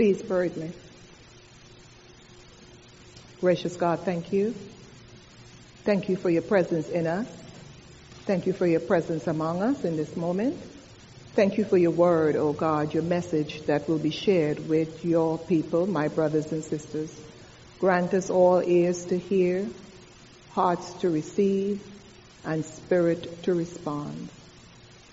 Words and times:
Please 0.00 0.22
with 0.26 0.56
me. 0.56 0.72
Gracious 3.38 3.76
God, 3.76 4.06
thank 4.06 4.32
you. 4.32 4.54
Thank 5.84 6.08
you 6.08 6.16
for 6.16 6.30
your 6.30 6.40
presence 6.40 6.88
in 6.88 7.06
us. 7.06 7.28
Thank 8.24 8.46
you 8.46 8.54
for 8.54 8.66
your 8.66 8.80
presence 8.80 9.26
among 9.26 9.62
us 9.62 9.84
in 9.84 9.98
this 9.98 10.16
moment. 10.16 10.56
Thank 11.34 11.58
you 11.58 11.66
for 11.66 11.76
your 11.76 11.90
word, 11.90 12.36
O 12.36 12.48
oh 12.48 12.52
God, 12.54 12.94
your 12.94 13.02
message 13.02 13.66
that 13.66 13.90
will 13.90 13.98
be 13.98 14.10
shared 14.10 14.66
with 14.66 15.04
your 15.04 15.36
people, 15.36 15.86
my 15.86 16.08
brothers 16.08 16.50
and 16.50 16.64
sisters. 16.64 17.14
Grant 17.78 18.14
us 18.14 18.30
all 18.30 18.62
ears 18.66 19.04
to 19.10 19.18
hear, 19.18 19.68
hearts 20.48 20.94
to 21.00 21.10
receive, 21.10 21.82
and 22.42 22.64
spirit 22.64 23.42
to 23.42 23.52
respond. 23.52 24.30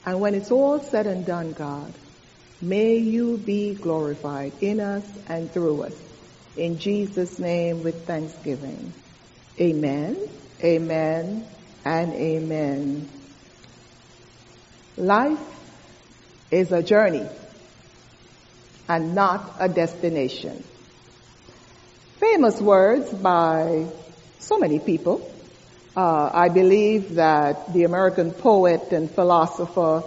And 0.06 0.22
when 0.22 0.34
it's 0.34 0.52
all 0.52 0.82
said 0.82 1.08
and 1.08 1.26
done, 1.26 1.52
God, 1.52 1.94
may 2.62 2.98
you 2.98 3.38
be 3.38 3.74
glorified 3.74 4.54
in 4.62 4.80
us 4.80 5.06
and 5.28 5.52
through 5.52 5.84
us. 5.84 5.94
In 6.56 6.80
Jesus' 6.80 7.40
name 7.40 7.84
with 7.84 8.08
thanksgiving. 8.08 8.94
Amen, 9.60 10.30
amen, 10.64 11.48
and 11.86 12.14
amen. 12.14 13.10
Life 14.98 15.40
is 16.50 16.72
a 16.72 16.82
journey 16.82 17.28
and 18.90 19.14
not 19.14 19.56
a 19.60 19.70
destination. 19.70 20.64
Famous 22.20 22.60
words 22.60 23.14
by 23.14 23.88
so 24.40 24.58
many 24.58 24.80
people. 24.80 25.34
Uh, 25.96 26.30
I 26.34 26.50
believe 26.50 27.16
that 27.16 27.74
the 27.74 27.84
American 27.84 28.32
poet 28.32 28.92
and 28.92 29.10
philosopher 29.10 30.04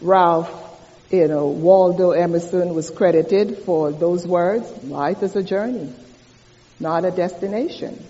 Ralph, 0.00 0.63
you 1.14 1.28
know, 1.28 1.46
Waldo 1.46 2.10
Emerson 2.10 2.74
was 2.74 2.90
credited 2.90 3.58
for 3.58 3.92
those 3.92 4.26
words. 4.26 4.68
Life 4.84 5.22
is 5.22 5.36
a 5.36 5.42
journey, 5.42 5.92
not 6.80 7.04
a 7.04 7.10
destination. 7.10 8.02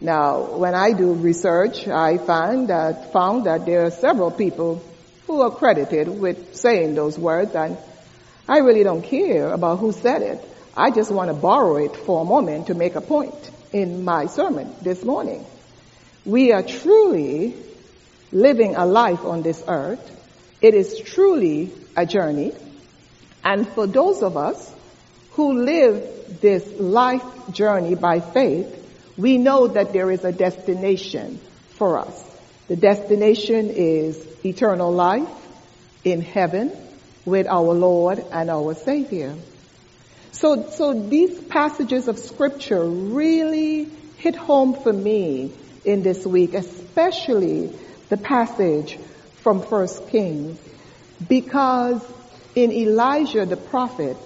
Now, 0.00 0.56
when 0.56 0.74
I 0.74 0.92
do 0.92 1.12
research, 1.12 1.86
I 1.86 2.18
find 2.18 2.68
that, 2.68 3.12
found 3.12 3.44
that 3.44 3.66
there 3.66 3.84
are 3.84 3.90
several 3.90 4.30
people 4.30 4.82
who 5.26 5.42
are 5.42 5.50
credited 5.50 6.08
with 6.08 6.54
saying 6.54 6.94
those 6.94 7.18
words 7.18 7.54
and 7.54 7.76
I 8.48 8.58
really 8.58 8.82
don't 8.82 9.02
care 9.02 9.52
about 9.52 9.78
who 9.78 9.92
said 9.92 10.22
it. 10.22 10.44
I 10.76 10.90
just 10.90 11.10
want 11.10 11.28
to 11.28 11.34
borrow 11.34 11.76
it 11.76 11.94
for 11.94 12.22
a 12.22 12.24
moment 12.24 12.68
to 12.68 12.74
make 12.74 12.94
a 12.94 13.00
point 13.00 13.34
in 13.72 14.04
my 14.04 14.26
sermon 14.26 14.74
this 14.82 15.04
morning. 15.04 15.44
We 16.24 16.52
are 16.52 16.62
truly 16.62 17.54
living 18.32 18.76
a 18.76 18.86
life 18.86 19.24
on 19.24 19.42
this 19.42 19.62
earth. 19.68 20.04
It 20.60 20.74
is 20.74 20.98
truly 20.98 21.72
a 21.96 22.06
journey. 22.06 22.52
And 23.44 23.66
for 23.68 23.86
those 23.86 24.22
of 24.22 24.36
us 24.36 24.72
who 25.32 25.64
live 25.64 26.40
this 26.40 26.66
life 26.78 27.24
journey 27.52 27.94
by 27.94 28.20
faith, 28.20 28.76
we 29.16 29.38
know 29.38 29.68
that 29.68 29.92
there 29.92 30.10
is 30.10 30.24
a 30.24 30.32
destination 30.32 31.38
for 31.70 31.98
us. 31.98 32.26
The 32.68 32.76
destination 32.76 33.70
is 33.70 34.26
eternal 34.44 34.92
life 34.92 35.28
in 36.04 36.20
heaven 36.20 36.72
with 37.24 37.46
our 37.46 37.72
Lord 37.74 38.24
and 38.32 38.50
our 38.50 38.74
Savior. 38.74 39.34
So, 40.32 40.70
so 40.70 40.94
these 40.94 41.38
passages 41.38 42.08
of 42.08 42.18
scripture 42.18 42.84
really 42.84 43.84
hit 44.16 44.36
home 44.36 44.74
for 44.74 44.92
me 44.92 45.52
in 45.84 46.02
this 46.02 46.24
week, 46.24 46.54
especially 46.54 47.72
the 48.08 48.16
passage 48.16 48.98
from 49.42 49.62
First 49.62 50.08
Kings, 50.08 50.58
because 51.28 52.02
in 52.54 52.72
Elijah 52.72 53.46
the 53.46 53.56
prophet, 53.56 54.16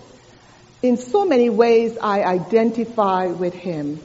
in 0.83 0.97
so 0.97 1.25
many 1.25 1.51
ways 1.51 1.97
I 2.01 2.23
identify 2.23 3.27
with 3.27 3.55
him. 3.55 4.01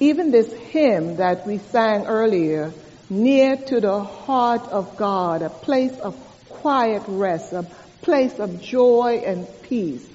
Even 0.00 0.30
this 0.30 0.52
hymn 0.52 1.16
that 1.16 1.46
we 1.46 1.58
sang 1.58 2.06
earlier, 2.06 2.72
near 3.08 3.56
to 3.56 3.80
the 3.80 4.02
heart 4.02 4.68
of 4.68 4.96
God, 4.96 5.42
a 5.42 5.50
place 5.50 5.96
of 5.98 6.14
quiet 6.48 7.02
rest, 7.06 7.52
a 7.52 7.64
place 8.02 8.38
of 8.38 8.60
joy 8.60 9.22
and 9.24 9.46
peace. 9.62 10.08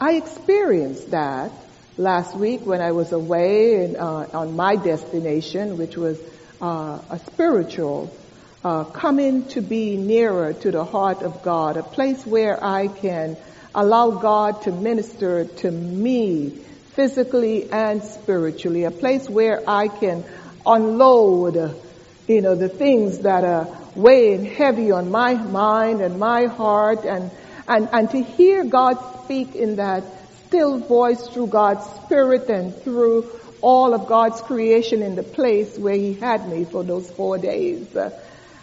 I 0.00 0.12
experienced 0.12 1.10
that 1.10 1.52
last 1.96 2.36
week 2.36 2.60
when 2.64 2.80
I 2.80 2.92
was 2.92 3.12
away 3.12 3.84
in, 3.84 3.96
uh, 3.96 4.28
on 4.32 4.56
my 4.56 4.76
destination, 4.76 5.76
which 5.76 5.96
was 5.96 6.18
uh, 6.62 7.00
a 7.10 7.20
spiritual, 7.26 8.16
uh, 8.62 8.84
coming 8.84 9.46
to 9.48 9.62
be 9.62 9.96
nearer 9.96 10.52
to 10.52 10.70
the 10.70 10.84
heart 10.84 11.22
of 11.22 11.42
God, 11.42 11.76
a 11.76 11.82
place 11.82 12.26
where 12.26 12.62
I 12.62 12.88
can 12.88 13.36
allow 13.74 14.10
God 14.10 14.62
to 14.62 14.72
minister 14.72 15.44
to 15.44 15.70
me 15.70 16.50
physically 16.94 17.70
and 17.70 18.02
spiritually, 18.02 18.84
a 18.84 18.90
place 18.90 19.28
where 19.30 19.62
I 19.66 19.88
can 19.88 20.24
unload, 20.66 21.80
you 22.28 22.42
know, 22.42 22.54
the 22.54 22.68
things 22.68 23.20
that 23.20 23.44
are 23.44 23.78
weighing 23.94 24.44
heavy 24.44 24.92
on 24.92 25.10
my 25.10 25.34
mind 25.34 26.02
and 26.02 26.18
my 26.18 26.44
heart 26.46 27.04
and, 27.04 27.30
and, 27.66 27.88
and 27.92 28.10
to 28.10 28.22
hear 28.22 28.64
God 28.64 29.24
speak 29.24 29.54
in 29.54 29.76
that 29.76 30.04
still 30.46 30.80
voice 30.80 31.28
through 31.28 31.46
God's 31.46 31.86
spirit 32.04 32.50
and 32.50 32.76
through 32.82 33.30
all 33.62 33.94
of 33.94 34.06
God's 34.06 34.40
creation 34.42 35.02
in 35.02 35.14
the 35.14 35.22
place 35.22 35.78
where 35.78 35.94
he 35.94 36.14
had 36.14 36.48
me 36.48 36.64
for 36.64 36.82
those 36.82 37.10
four 37.10 37.38
days. 37.38 37.94
Uh, 37.94 38.10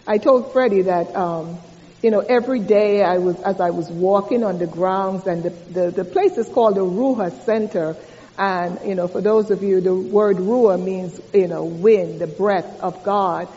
I 0.08 0.16
told 0.16 0.54
Freddie 0.54 0.82
that, 0.82 1.14
um, 1.14 1.58
you 2.02 2.10
know, 2.10 2.20
every 2.20 2.60
day 2.60 3.02
I 3.02 3.18
was, 3.18 3.38
as 3.42 3.60
I 3.60 3.68
was 3.68 3.90
walking 3.90 4.42
on 4.42 4.58
the 4.58 4.66
grounds 4.66 5.26
and 5.26 5.42
the, 5.42 5.50
the, 5.50 5.90
the 5.90 6.04
place 6.06 6.38
is 6.38 6.48
called 6.48 6.76
the 6.76 6.80
Ruha 6.80 7.44
Center 7.44 7.94
and, 8.38 8.78
you 8.86 8.94
know, 8.94 9.06
for 9.06 9.20
those 9.20 9.50
of 9.50 9.62
you, 9.62 9.82
the 9.82 9.94
word 9.94 10.38
Ruha 10.38 10.82
means, 10.82 11.20
you 11.34 11.46
know, 11.46 11.64
wind, 11.64 12.22
the 12.22 12.26
breath 12.26 12.80
of 12.80 13.02
God. 13.02 13.48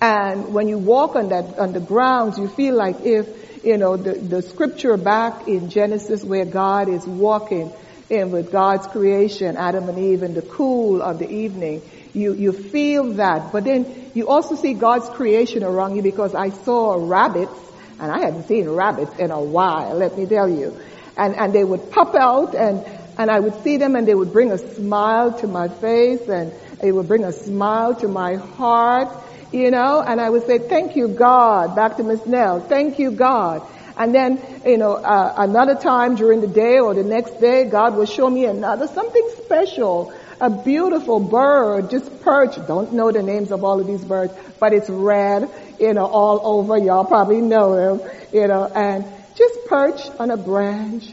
And 0.00 0.52
when 0.52 0.66
you 0.66 0.78
walk 0.78 1.14
on 1.14 1.28
that, 1.28 1.58
on 1.60 1.72
the 1.72 1.80
grounds, 1.80 2.38
you 2.38 2.48
feel 2.48 2.74
like 2.74 3.02
if, 3.02 3.64
you 3.64 3.78
know, 3.78 3.96
the, 3.96 4.14
the 4.14 4.42
scripture 4.42 4.96
back 4.96 5.46
in 5.46 5.70
Genesis 5.70 6.24
where 6.24 6.44
God 6.44 6.88
is 6.88 7.06
walking 7.06 7.72
in 8.08 8.32
with 8.32 8.50
God's 8.50 8.88
creation, 8.88 9.56
Adam 9.56 9.88
and 9.88 9.98
Eve 9.98 10.24
in 10.24 10.34
the 10.34 10.42
cool 10.42 11.02
of 11.02 11.20
the 11.20 11.30
evening, 11.30 11.82
you, 12.12 12.34
you 12.34 12.52
feel 12.52 13.14
that. 13.14 13.52
But 13.52 13.64
then 13.64 14.10
you 14.14 14.28
also 14.28 14.56
see 14.56 14.74
God's 14.74 15.08
creation 15.10 15.62
around 15.62 15.96
you 15.96 16.02
because 16.02 16.34
I 16.34 16.50
saw 16.50 16.96
rabbits, 16.98 17.58
and 17.98 18.10
I 18.10 18.18
hadn't 18.20 18.48
seen 18.48 18.68
rabbits 18.68 19.18
in 19.18 19.30
a 19.30 19.40
while, 19.40 19.94
let 19.96 20.16
me 20.16 20.26
tell 20.26 20.48
you. 20.48 20.76
And, 21.16 21.36
and 21.36 21.52
they 21.52 21.64
would 21.64 21.90
pop 21.90 22.14
out 22.14 22.54
and, 22.54 22.84
and 23.18 23.30
I 23.30 23.38
would 23.38 23.62
see 23.62 23.76
them 23.76 23.94
and 23.94 24.08
they 24.08 24.14
would 24.14 24.32
bring 24.32 24.52
a 24.52 24.58
smile 24.58 25.38
to 25.40 25.46
my 25.46 25.68
face 25.68 26.26
and 26.28 26.52
they 26.80 26.92
would 26.92 27.06
bring 27.06 27.24
a 27.24 27.32
smile 27.32 27.94
to 27.96 28.08
my 28.08 28.36
heart, 28.36 29.08
you 29.52 29.70
know, 29.70 30.00
and 30.00 30.18
I 30.18 30.30
would 30.30 30.46
say, 30.46 30.58
thank 30.58 30.96
you 30.96 31.08
God, 31.08 31.76
back 31.76 31.98
to 31.98 32.02
Miss 32.02 32.24
Nell, 32.24 32.60
thank 32.60 32.98
you 32.98 33.10
God. 33.10 33.68
And 33.98 34.14
then, 34.14 34.62
you 34.64 34.78
know, 34.78 34.92
uh, 34.94 35.34
another 35.36 35.74
time 35.74 36.14
during 36.14 36.40
the 36.40 36.46
day 36.46 36.78
or 36.78 36.94
the 36.94 37.02
next 37.02 37.38
day, 37.38 37.64
God 37.64 37.96
will 37.96 38.06
show 38.06 38.30
me 38.30 38.46
another, 38.46 38.86
something 38.86 39.28
special, 39.44 40.14
a 40.40 40.50
beautiful 40.50 41.20
bird 41.20 41.90
just 41.90 42.22
perched. 42.22 42.66
Don't 42.66 42.92
know 42.92 43.10
the 43.12 43.22
names 43.22 43.52
of 43.52 43.62
all 43.62 43.80
of 43.80 43.86
these 43.86 44.04
birds, 44.04 44.32
but 44.58 44.72
it's 44.72 44.88
red, 44.88 45.48
you 45.78 45.92
know, 45.94 46.06
all 46.06 46.40
over. 46.42 46.78
Y'all 46.78 47.04
probably 47.04 47.40
know 47.40 47.76
them, 47.76 48.10
you 48.32 48.46
know, 48.46 48.64
and 48.64 49.04
just 49.34 49.66
perched 49.66 50.10
on 50.18 50.30
a 50.30 50.36
branch 50.36 51.04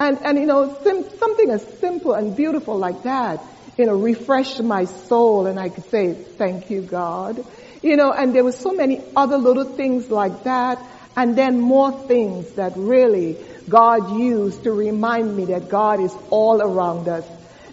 and, 0.00 0.18
and 0.24 0.38
you 0.38 0.46
know, 0.46 0.78
sim- 0.82 1.08
something 1.18 1.50
as 1.50 1.66
simple 1.80 2.14
and 2.14 2.36
beautiful 2.36 2.78
like 2.78 3.02
that, 3.02 3.44
you 3.76 3.86
know, 3.86 3.94
refreshed 3.94 4.62
my 4.62 4.84
soul 4.84 5.46
and 5.46 5.58
I 5.58 5.68
could 5.68 5.90
say, 5.90 6.14
thank 6.14 6.70
you, 6.70 6.82
God. 6.82 7.44
You 7.82 7.96
know, 7.96 8.12
and 8.12 8.34
there 8.34 8.44
were 8.44 8.52
so 8.52 8.72
many 8.72 9.02
other 9.16 9.38
little 9.38 9.76
things 9.76 10.08
like 10.10 10.44
that 10.44 10.78
and 11.16 11.36
then 11.36 11.60
more 11.60 12.06
things 12.06 12.52
that 12.52 12.74
really 12.76 13.36
God 13.68 14.16
used 14.18 14.62
to 14.64 14.72
remind 14.72 15.36
me 15.36 15.46
that 15.46 15.68
God 15.68 16.00
is 16.00 16.14
all 16.30 16.62
around 16.62 17.08
us, 17.08 17.26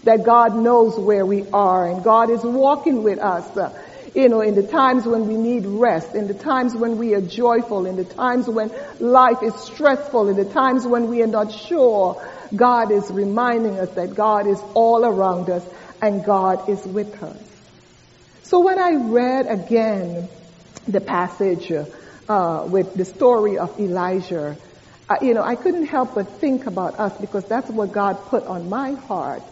that 0.06 0.24
God 0.24 0.56
knows 0.56 0.98
where 0.98 1.26
we 1.26 1.44
are 1.52 1.90
and 1.90 2.04
God 2.04 2.32
is 2.32 2.44
walking 2.44 3.04
with 3.04 3.20
us. 3.20 3.58
Uh, 3.58 3.78
you 4.14 4.30
know, 4.30 4.40
in 4.40 4.56
the 4.56 4.66
times 4.66 5.06
when 5.06 5.28
we 5.28 5.36
need 5.36 5.66
rest, 5.66 6.16
in 6.16 6.28
the 6.28 6.34
times 6.34 6.74
when 6.74 6.98
we 6.98 7.14
are 7.16 7.22
joyful, 7.22 7.86
in 7.86 7.98
the 7.98 8.06
times 8.06 8.48
when 8.48 8.72
life 9.00 9.40
is 9.44 9.54
stressful, 9.56 10.30
in 10.30 10.38
the 10.38 10.46
times 10.46 10.88
when 10.88 11.10
we 11.10 11.22
are 11.22 11.28
not 11.28 11.52
sure, 11.52 12.24
God 12.56 12.94
is 12.94 13.12
reminding 13.12 13.78
us 13.78 13.90
that 13.96 14.16
God 14.16 14.48
is 14.48 14.62
all 14.74 15.04
around 15.04 15.50
us 15.50 15.68
and 16.02 16.24
God 16.24 16.70
is 16.70 16.86
with 16.86 17.22
us. 17.22 17.38
So 18.44 18.64
when 18.64 18.80
I 18.80 18.92
read 18.94 19.48
again 19.48 20.30
the 20.88 21.02
passage 21.02 21.70
uh, 22.30 22.68
with 22.70 22.94
the 22.94 23.06
story 23.06 23.58
of 23.58 23.78
Elijah, 23.80 24.56
uh, 25.10 25.16
you 25.22 25.34
know, 25.34 25.44
I 25.44 25.56
couldn't 25.56 25.88
help 25.88 26.16
but 26.16 26.40
think 26.40 26.68
about 26.68 27.00
us 27.00 27.18
because 27.20 27.44
that's 27.46 27.70
what 27.70 27.92
God 27.92 28.28
put 28.28 28.46
on 28.46 28.70
my 28.70 28.94
heart 28.94 29.44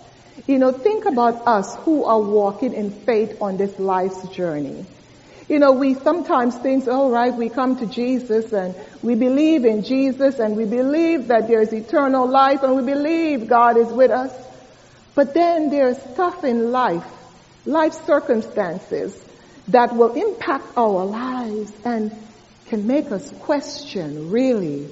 you 0.48 0.60
know, 0.60 0.72
think 0.72 1.06
about 1.06 1.48
us 1.48 1.76
who 1.78 2.06
are 2.06 2.20
walking 2.20 2.74
in 2.74 2.92
faith 2.92 3.42
on 3.42 3.58
this 3.58 3.78
life's 3.80 4.28
journey. 4.30 4.86
You 5.48 5.60
know, 5.60 5.74
we 5.74 5.94
sometimes 5.94 6.56
think, 6.58 6.88
all 6.88 7.10
right, 7.10 7.34
we 7.34 7.50
come 7.50 7.78
to 7.78 7.86
Jesus 7.86 8.54
and 8.54 8.76
we 9.02 9.16
believe 9.16 9.66
in 9.66 9.84
Jesus 9.84 10.40
and 10.40 10.56
we 10.56 10.66
believe 10.66 11.28
that 11.28 11.48
there's 11.48 11.74
eternal 11.74 12.28
life 12.28 12.64
and 12.64 12.76
we 12.76 12.84
believe 12.84 13.48
God 13.48 13.78
is 13.78 13.92
with 13.92 14.12
us. 14.12 14.34
But 15.16 15.34
then 15.34 15.70
there's 15.70 16.02
stuff 16.14 16.44
in 16.44 16.72
life, 16.72 17.06
life 17.66 17.94
circumstances 18.06 19.22
that 19.68 19.96
will 19.96 20.14
impact 20.14 20.66
our 20.78 21.06
lives 21.06 21.72
and 21.86 22.12
can 22.68 22.88
make 22.88 23.12
us 23.12 23.30
question, 23.42 24.32
really, 24.32 24.90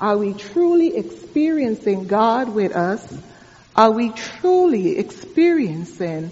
are 0.00 0.18
we 0.18 0.34
truly 0.34 0.96
experiencing 0.96 2.06
God 2.06 2.48
with 2.48 2.76
us? 2.76 3.16
Are 3.76 3.90
we 3.90 4.10
truly 4.10 4.98
experiencing 4.98 6.30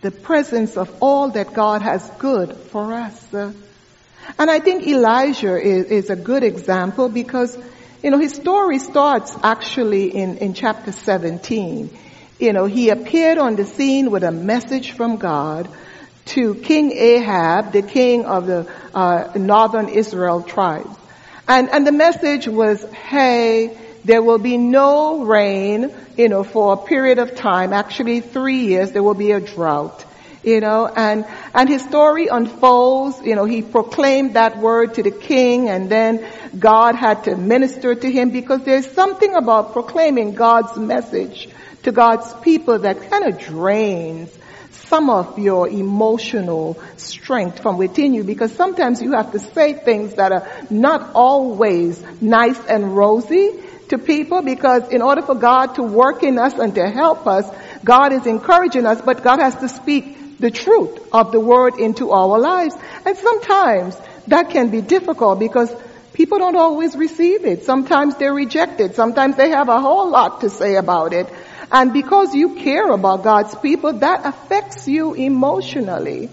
the 0.00 0.10
presence 0.10 0.76
of 0.76 0.94
all 1.00 1.30
that 1.30 1.52
God 1.52 1.82
has 1.82 2.08
good 2.18 2.56
for 2.56 2.94
us? 2.94 3.32
And 3.32 4.50
I 4.50 4.60
think 4.60 4.86
Elijah 4.86 5.60
is, 5.60 5.86
is 5.86 6.10
a 6.10 6.16
good 6.16 6.44
example 6.44 7.08
because, 7.08 7.58
you 8.02 8.10
know, 8.10 8.18
his 8.18 8.32
story 8.32 8.78
starts 8.78 9.36
actually 9.42 10.14
in, 10.14 10.38
in 10.38 10.54
chapter 10.54 10.92
17. 10.92 11.90
You 12.38 12.52
know, 12.52 12.66
he 12.66 12.90
appeared 12.90 13.38
on 13.38 13.56
the 13.56 13.64
scene 13.64 14.10
with 14.10 14.22
a 14.22 14.32
message 14.32 14.92
from 14.92 15.16
God 15.16 15.68
to 16.26 16.54
King 16.54 16.92
Ahab, 16.92 17.72
the 17.72 17.82
king 17.82 18.24
of 18.24 18.46
the 18.46 18.72
uh, 18.94 19.32
northern 19.34 19.88
Israel 19.88 20.42
tribes. 20.42 20.96
And, 21.46 21.68
and 21.70 21.86
the 21.86 21.92
message 21.92 22.48
was, 22.48 22.82
hey, 22.92 23.76
there 24.04 24.22
will 24.22 24.38
be 24.38 24.58
no 24.58 25.24
rain, 25.24 25.94
you 26.16 26.28
know, 26.28 26.44
for 26.44 26.74
a 26.74 26.76
period 26.76 27.18
of 27.18 27.34
time, 27.34 27.72
actually 27.72 28.20
three 28.20 28.66
years, 28.66 28.92
there 28.92 29.02
will 29.02 29.14
be 29.14 29.32
a 29.32 29.40
drought. 29.40 30.04
You 30.42 30.60
know, 30.60 30.86
and, 30.86 31.24
and 31.54 31.70
his 31.70 31.82
story 31.82 32.26
unfolds, 32.26 33.18
you 33.24 33.34
know, 33.34 33.46
he 33.46 33.62
proclaimed 33.62 34.34
that 34.34 34.58
word 34.58 34.94
to 34.94 35.02
the 35.02 35.10
king 35.10 35.70
and 35.70 35.88
then 35.88 36.22
God 36.58 36.96
had 36.96 37.24
to 37.24 37.34
minister 37.34 37.94
to 37.94 38.10
him 38.10 38.28
because 38.28 38.62
there's 38.62 38.90
something 38.90 39.34
about 39.34 39.72
proclaiming 39.72 40.34
God's 40.34 40.76
message 40.76 41.48
to 41.84 41.92
God's 41.92 42.30
people 42.42 42.80
that 42.80 43.10
kind 43.10 43.24
of 43.24 43.38
drains 43.38 44.30
some 44.70 45.08
of 45.08 45.38
your 45.38 45.66
emotional 45.66 46.78
strength 46.98 47.60
from 47.60 47.78
within 47.78 48.12
you 48.12 48.22
because 48.22 48.52
sometimes 48.52 49.00
you 49.00 49.12
have 49.12 49.32
to 49.32 49.38
say 49.38 49.72
things 49.72 50.14
that 50.16 50.30
are 50.30 50.46
not 50.68 51.12
always 51.14 52.02
nice 52.20 52.58
and 52.66 52.94
rosy 52.94 53.62
to 53.88 53.98
people 53.98 54.42
because 54.42 54.88
in 54.88 55.02
order 55.02 55.22
for 55.22 55.34
God 55.34 55.74
to 55.76 55.82
work 55.82 56.22
in 56.22 56.38
us 56.38 56.54
and 56.54 56.74
to 56.74 56.88
help 56.88 57.26
us, 57.26 57.48
God 57.84 58.12
is 58.12 58.26
encouraging 58.26 58.86
us, 58.86 59.00
but 59.02 59.22
God 59.22 59.40
has 59.40 59.56
to 59.56 59.68
speak 59.68 60.38
the 60.38 60.50
truth 60.50 61.08
of 61.12 61.32
the 61.32 61.40
word 61.40 61.78
into 61.78 62.10
our 62.10 62.38
lives. 62.38 62.74
And 63.04 63.16
sometimes 63.16 63.96
that 64.26 64.50
can 64.50 64.70
be 64.70 64.80
difficult 64.80 65.38
because 65.38 65.74
people 66.12 66.38
don't 66.38 66.56
always 66.56 66.96
receive 66.96 67.44
it. 67.44 67.64
Sometimes 67.64 68.16
they 68.16 68.28
reject 68.28 68.80
it. 68.80 68.94
Sometimes 68.94 69.36
they 69.36 69.50
have 69.50 69.68
a 69.68 69.80
whole 69.80 70.10
lot 70.10 70.40
to 70.40 70.50
say 70.50 70.76
about 70.76 71.12
it. 71.12 71.28
And 71.70 71.92
because 71.92 72.34
you 72.34 72.56
care 72.56 72.90
about 72.90 73.22
God's 73.22 73.54
people, 73.54 73.94
that 73.94 74.24
affects 74.24 74.86
you 74.86 75.14
emotionally. 75.14 76.30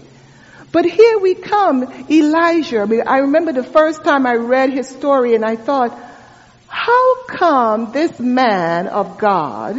But 0.72 0.86
here 0.86 1.18
we 1.18 1.34
come, 1.34 1.82
Elijah. 2.10 2.86
I 3.06 3.18
remember 3.18 3.52
the 3.52 3.64
first 3.64 4.04
time 4.04 4.26
I 4.26 4.34
read 4.34 4.72
his 4.72 4.88
story 4.88 5.34
and 5.34 5.44
I 5.44 5.56
thought, 5.56 5.98
how 6.72 7.24
come 7.26 7.92
this 7.92 8.18
man 8.18 8.88
of 8.88 9.18
God, 9.18 9.76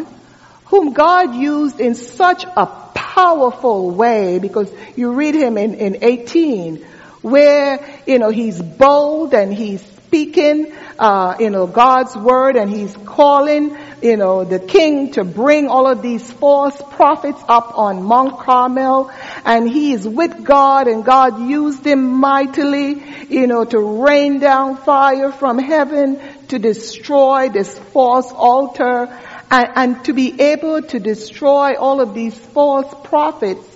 whom 0.65 0.93
God 0.93 1.33
used 1.33 1.79
in 1.79 1.95
such 1.95 2.45
a 2.45 2.67
powerful 2.93 3.89
way, 3.89 4.37
because 4.37 4.71
you 4.95 5.13
read 5.13 5.33
him 5.33 5.57
in, 5.57 5.73
in 5.73 6.03
18, 6.03 6.85
where, 7.23 7.83
you 8.05 8.19
know, 8.19 8.29
he's 8.29 8.61
bold 8.61 9.33
and 9.33 9.51
he's 9.51 9.81
speaking, 10.13 10.71
uh, 10.99 11.35
you 11.39 11.49
know, 11.49 11.65
God's 11.65 12.15
word 12.15 12.55
and 12.55 12.69
he's 12.69 12.95
calling, 13.05 13.75
you 14.03 14.15
know, 14.15 14.43
the 14.43 14.59
king 14.59 15.13
to 15.13 15.23
bring 15.23 15.67
all 15.67 15.87
of 15.87 16.03
these 16.03 16.31
false 16.33 16.79
prophets 16.91 17.41
up 17.47 17.75
on 17.75 18.03
Mount 18.03 18.37
Carmel 18.37 19.09
and 19.43 19.67
he 19.67 19.93
is 19.93 20.07
with 20.07 20.43
God 20.43 20.87
and 20.87 21.03
God 21.03 21.41
used 21.41 21.87
him 21.87 22.19
mightily, 22.19 23.01
you 23.29 23.47
know, 23.47 23.65
to 23.65 23.79
rain 23.79 24.39
down 24.39 24.77
fire 24.77 25.31
from 25.31 25.57
heaven 25.57 26.21
to 26.53 26.59
destroy 26.59 27.49
this 27.49 27.75
false 27.93 28.31
altar 28.31 29.07
and, 29.49 29.67
and 29.75 30.05
to 30.05 30.13
be 30.13 30.39
able 30.39 30.83
to 30.83 30.99
destroy 30.99 31.73
all 31.75 31.99
of 31.99 32.13
these 32.13 32.37
false 32.37 32.93
prophets 33.05 33.67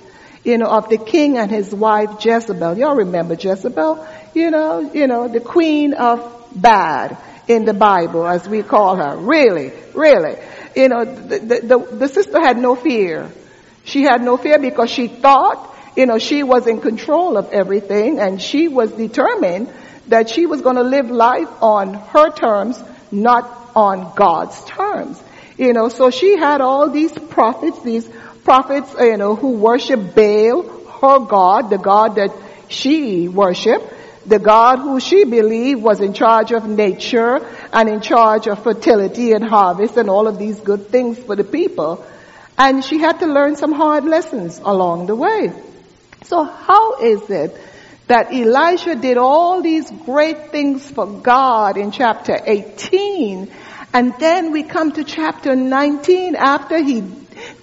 you 0.43 0.59
know, 0.59 0.67
of 0.67 0.87
the 0.87 0.99
king 0.99 1.39
and 1.39 1.49
his 1.49 1.73
wife 1.73 2.23
Jezebel. 2.23 2.77
Y'all 2.77 2.95
remember 2.95 3.33
Jezebel? 3.33 4.07
You 4.35 4.51
know, 4.51 4.91
you 4.93 5.07
know, 5.07 5.27
the 5.27 5.39
queen 5.39 5.95
of 5.95 6.19
bad 6.55 7.17
in 7.47 7.65
the 7.65 7.73
Bible, 7.73 8.27
as 8.27 8.47
we 8.47 8.61
call 8.61 8.95
her. 8.95 9.17
Really, 9.17 9.73
really. 9.95 10.37
You 10.75 10.89
know, 10.89 11.03
the, 11.03 11.39
the, 11.39 11.77
the, 11.79 12.07
sister 12.07 12.39
had 12.39 12.59
no 12.59 12.75
fear. 12.75 13.31
She 13.85 14.03
had 14.03 14.21
no 14.21 14.37
fear 14.37 14.59
because 14.59 14.91
she 14.91 15.07
thought, 15.07 15.75
you 15.95 16.05
know, 16.05 16.19
she 16.19 16.43
was 16.43 16.67
in 16.67 16.79
control 16.79 17.37
of 17.37 17.51
everything 17.51 18.19
and 18.19 18.39
she 18.39 18.67
was 18.67 18.91
determined 18.91 19.73
that 20.07 20.29
she 20.29 20.45
was 20.45 20.61
going 20.61 20.75
to 20.75 20.83
live 20.83 21.09
life 21.09 21.49
on 21.61 21.93
her 21.93 22.31
terms, 22.31 22.81
not 23.11 23.71
on 23.75 24.13
God's 24.15 24.63
terms. 24.65 25.21
You 25.57 25.73
know, 25.73 25.89
so 25.89 26.09
she 26.11 26.37
had 26.37 26.61
all 26.61 26.89
these 26.89 27.11
prophets, 27.11 27.81
these 27.83 28.07
prophets, 28.43 28.93
you 28.99 29.17
know, 29.17 29.35
who 29.35 29.51
worship 29.51 30.15
Baal, 30.15 30.63
her 31.01 31.19
God, 31.19 31.69
the 31.69 31.77
God 31.77 32.15
that 32.15 32.31
she 32.69 33.27
worshiped, 33.27 33.93
the 34.25 34.39
God 34.39 34.79
who 34.79 34.99
she 34.99 35.23
believed 35.23 35.81
was 35.81 36.01
in 36.01 36.13
charge 36.13 36.51
of 36.51 36.67
nature 36.67 37.39
and 37.71 37.87
in 37.87 38.01
charge 38.01 38.47
of 38.47 38.61
fertility 38.61 39.31
and 39.31 39.43
harvest 39.43 39.95
and 39.95 40.09
all 40.09 40.27
of 40.27 40.37
these 40.37 40.59
good 40.59 40.87
things 40.87 41.17
for 41.17 41.35
the 41.35 41.45
people. 41.45 42.05
And 42.57 42.83
she 42.83 42.99
had 42.99 43.19
to 43.19 43.27
learn 43.27 43.55
some 43.55 43.71
hard 43.71 44.03
lessons 44.03 44.59
along 44.59 45.05
the 45.05 45.15
way. 45.15 45.53
So 46.23 46.43
how 46.43 46.99
is 46.99 47.29
it 47.29 47.55
that 48.07 48.33
Elijah 48.33 48.95
did 48.95 49.17
all 49.17 49.61
these 49.61 49.89
great 49.91 50.51
things 50.51 50.89
for 50.89 51.05
God 51.05 51.77
in 51.77 51.91
chapter 51.91 52.39
18 52.43 53.51
and 53.93 54.13
then 54.19 54.51
we 54.51 54.63
come 54.63 54.91
to 54.93 55.03
chapter 55.03 55.55
19 55.55 56.35
after 56.35 56.81
he 56.81 57.03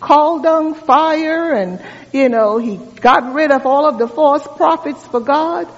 called 0.01 0.43
down 0.43 0.75
fire 0.75 1.53
and, 1.53 1.81
you 2.13 2.29
know, 2.29 2.59
he 2.59 2.77
got 2.77 3.35
rid 3.35 3.51
of 3.51 3.67
all 3.67 3.87
of 3.87 3.99
the 3.99 4.09
false 4.09 4.47
prophets 4.57 5.07
for 5.07 5.21
God. 5.21 5.69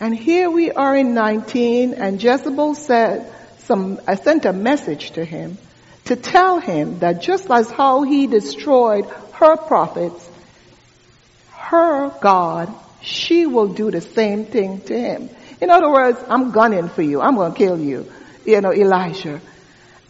And 0.00 0.16
here 0.16 0.50
we 0.50 0.70
are 0.70 0.96
in 0.96 1.14
19 1.14 1.94
and 1.94 2.22
Jezebel 2.22 2.74
said 2.74 3.32
some, 3.58 4.00
I 4.06 4.16
sent 4.16 4.44
a 4.46 4.52
message 4.52 5.12
to 5.12 5.24
him 5.24 5.58
to 6.06 6.16
tell 6.16 6.60
him 6.60 6.98
that 6.98 7.22
just 7.22 7.50
as 7.50 7.70
how 7.70 8.02
he 8.02 8.26
destroyed 8.26 9.06
her 9.34 9.56
prophets, 9.56 10.28
her 11.52 12.10
God, 12.20 12.74
she 13.04 13.46
will 13.46 13.68
do 13.68 13.90
the 13.90 14.00
same 14.00 14.46
thing 14.46 14.80
to 14.80 14.98
him. 14.98 15.28
In 15.60 15.70
other 15.70 15.90
words, 15.90 16.18
I'm 16.28 16.50
gunning 16.50 16.88
for 16.88 17.02
you. 17.02 17.20
I'm 17.20 17.36
going 17.36 17.52
to 17.52 17.58
kill 17.58 17.78
you. 17.78 18.10
You 18.44 18.60
know, 18.60 18.72
Elijah. 18.72 19.40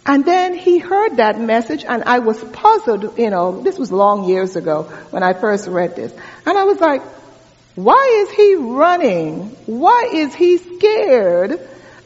And 0.07 0.25
then 0.25 0.55
he 0.55 0.79
heard 0.79 1.17
that 1.17 1.41
message 1.41 1.85
and 1.85 2.05
I 2.05 2.19
was 2.19 2.43
puzzled, 2.43 3.19
you 3.19 3.31
know, 3.31 3.63
this 3.63 3.79
was 3.79 3.91
long 3.91 4.29
years 4.29 4.55
ago 4.55 4.83
when 5.11 5.23
I 5.23 5.33
first 5.33 5.67
read 5.67 5.97
this. 5.97 6.13
And 6.45 6.59
I 6.59 6.65
was 6.65 6.79
like, 6.79 7.03
why 7.75 8.23
is 8.23 8.31
he 8.31 8.55
running? 8.57 9.49
Why 9.67 10.11
is 10.13 10.35
he 10.35 10.59
scared 10.59 11.59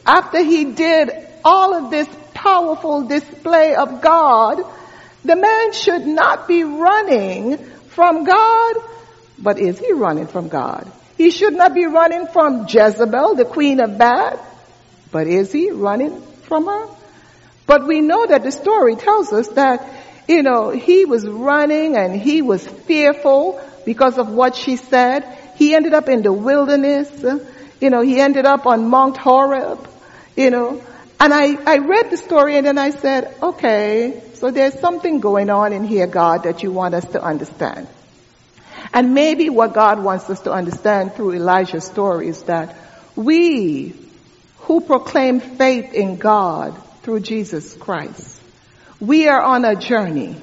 after 0.05 0.41
he 0.41 0.65
did 0.73 1.11
all 1.43 1.73
of 1.73 1.91
this 1.91 2.07
powerful 2.33 3.03
display 3.03 3.75
of 3.75 4.01
God? 4.01 4.61
The 5.25 5.35
man 5.35 5.73
should 5.73 6.07
not 6.07 6.47
be 6.47 6.63
running 6.63 7.57
from 7.89 8.23
God, 8.23 8.75
but 9.41 9.59
is 9.59 9.79
he 9.79 9.93
running 9.93 10.27
from 10.27 10.49
God? 10.49 10.91
He 11.17 11.31
should 11.31 11.53
not 11.53 11.73
be 11.73 11.85
running 11.85 12.27
from 12.27 12.65
Jezebel, 12.67 13.35
the 13.35 13.45
queen 13.45 13.79
of 13.79 13.97
bad, 13.97 14.39
but 15.11 15.27
is 15.27 15.51
he 15.51 15.71
running 15.71 16.21
from 16.43 16.65
her? 16.65 16.87
But 17.65 17.85
we 17.85 18.01
know 18.01 18.25
that 18.25 18.43
the 18.43 18.51
story 18.51 18.95
tells 18.95 19.31
us 19.31 19.49
that, 19.49 19.87
you 20.27 20.43
know, 20.43 20.69
he 20.69 21.05
was 21.05 21.27
running 21.27 21.97
and 21.97 22.19
he 22.19 22.41
was 22.41 22.65
fearful 22.65 23.61
because 23.85 24.17
of 24.17 24.29
what 24.29 24.55
she 24.55 24.77
said. 24.77 25.37
He 25.55 25.75
ended 25.75 25.93
up 25.93 26.09
in 26.09 26.21
the 26.21 26.33
wilderness. 26.33 27.11
You 27.81 27.89
know, 27.89 28.01
he 28.01 28.19
ended 28.19 28.45
up 28.45 28.65
on 28.65 28.89
Mount 28.89 29.17
Horeb, 29.17 29.87
you 30.35 30.49
know. 30.49 30.81
And 31.19 31.33
I, 31.33 31.55
I 31.65 31.79
read 31.79 32.09
the 32.09 32.17
story 32.17 32.55
and 32.55 32.65
then 32.65 32.77
I 32.77 32.91
said, 32.91 33.35
okay, 33.41 34.23
so 34.35 34.51
there's 34.51 34.79
something 34.79 35.19
going 35.19 35.49
on 35.49 35.73
in 35.73 35.83
here, 35.83 36.07
God, 36.07 36.43
that 36.43 36.63
you 36.63 36.71
want 36.71 36.95
us 36.95 37.05
to 37.09 37.21
understand. 37.21 37.87
And 38.93 39.13
maybe 39.13 39.49
what 39.49 39.73
God 39.73 40.03
wants 40.03 40.29
us 40.29 40.41
to 40.41 40.51
understand 40.51 41.13
through 41.13 41.33
Elijah's 41.33 41.85
story 41.85 42.27
is 42.27 42.43
that 42.43 42.75
we 43.15 43.95
who 44.59 44.81
proclaim 44.81 45.39
faith 45.39 45.93
in 45.93 46.17
God 46.17 46.75
through 47.01 47.21
Jesus 47.21 47.73
Christ. 47.75 48.41
We 48.99 49.27
are 49.27 49.41
on 49.41 49.65
a 49.65 49.75
journey. 49.75 50.35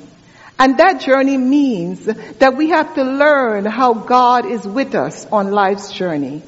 And 0.59 0.79
that 0.79 1.00
journey 1.00 1.37
means 1.37 2.07
that 2.07 2.57
we 2.57 2.71
have 2.71 2.95
to 2.95 3.05
learn 3.05 3.67
how 3.67 3.93
God 3.95 4.47
is 4.47 4.67
with 4.67 4.95
us 4.95 5.26
on 5.26 5.50
life's 5.50 5.93
journey. 5.93 6.43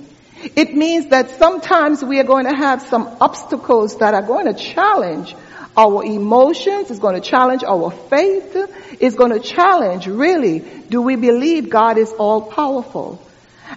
It 0.56 0.74
means 0.74 1.08
that 1.08 1.30
sometimes 1.30 2.02
we 2.02 2.18
are 2.20 2.24
going 2.24 2.46
to 2.46 2.56
have 2.56 2.82
some 2.82 3.16
obstacles 3.20 3.98
that 3.98 4.14
are 4.14 4.22
going 4.22 4.46
to 4.46 4.54
challenge 4.54 5.34
our 5.78 6.04
emotions, 6.04 6.90
it's 6.90 6.98
going 6.98 7.14
to 7.14 7.20
challenge 7.20 7.62
our 7.62 7.92
faith, 7.92 8.56
it's 8.98 9.14
going 9.14 9.30
to 9.30 9.38
challenge 9.38 10.08
really, 10.08 10.58
do 10.58 11.00
we 11.00 11.14
believe 11.14 11.70
God 11.70 11.98
is 11.98 12.12
all 12.18 12.42
powerful? 12.42 13.22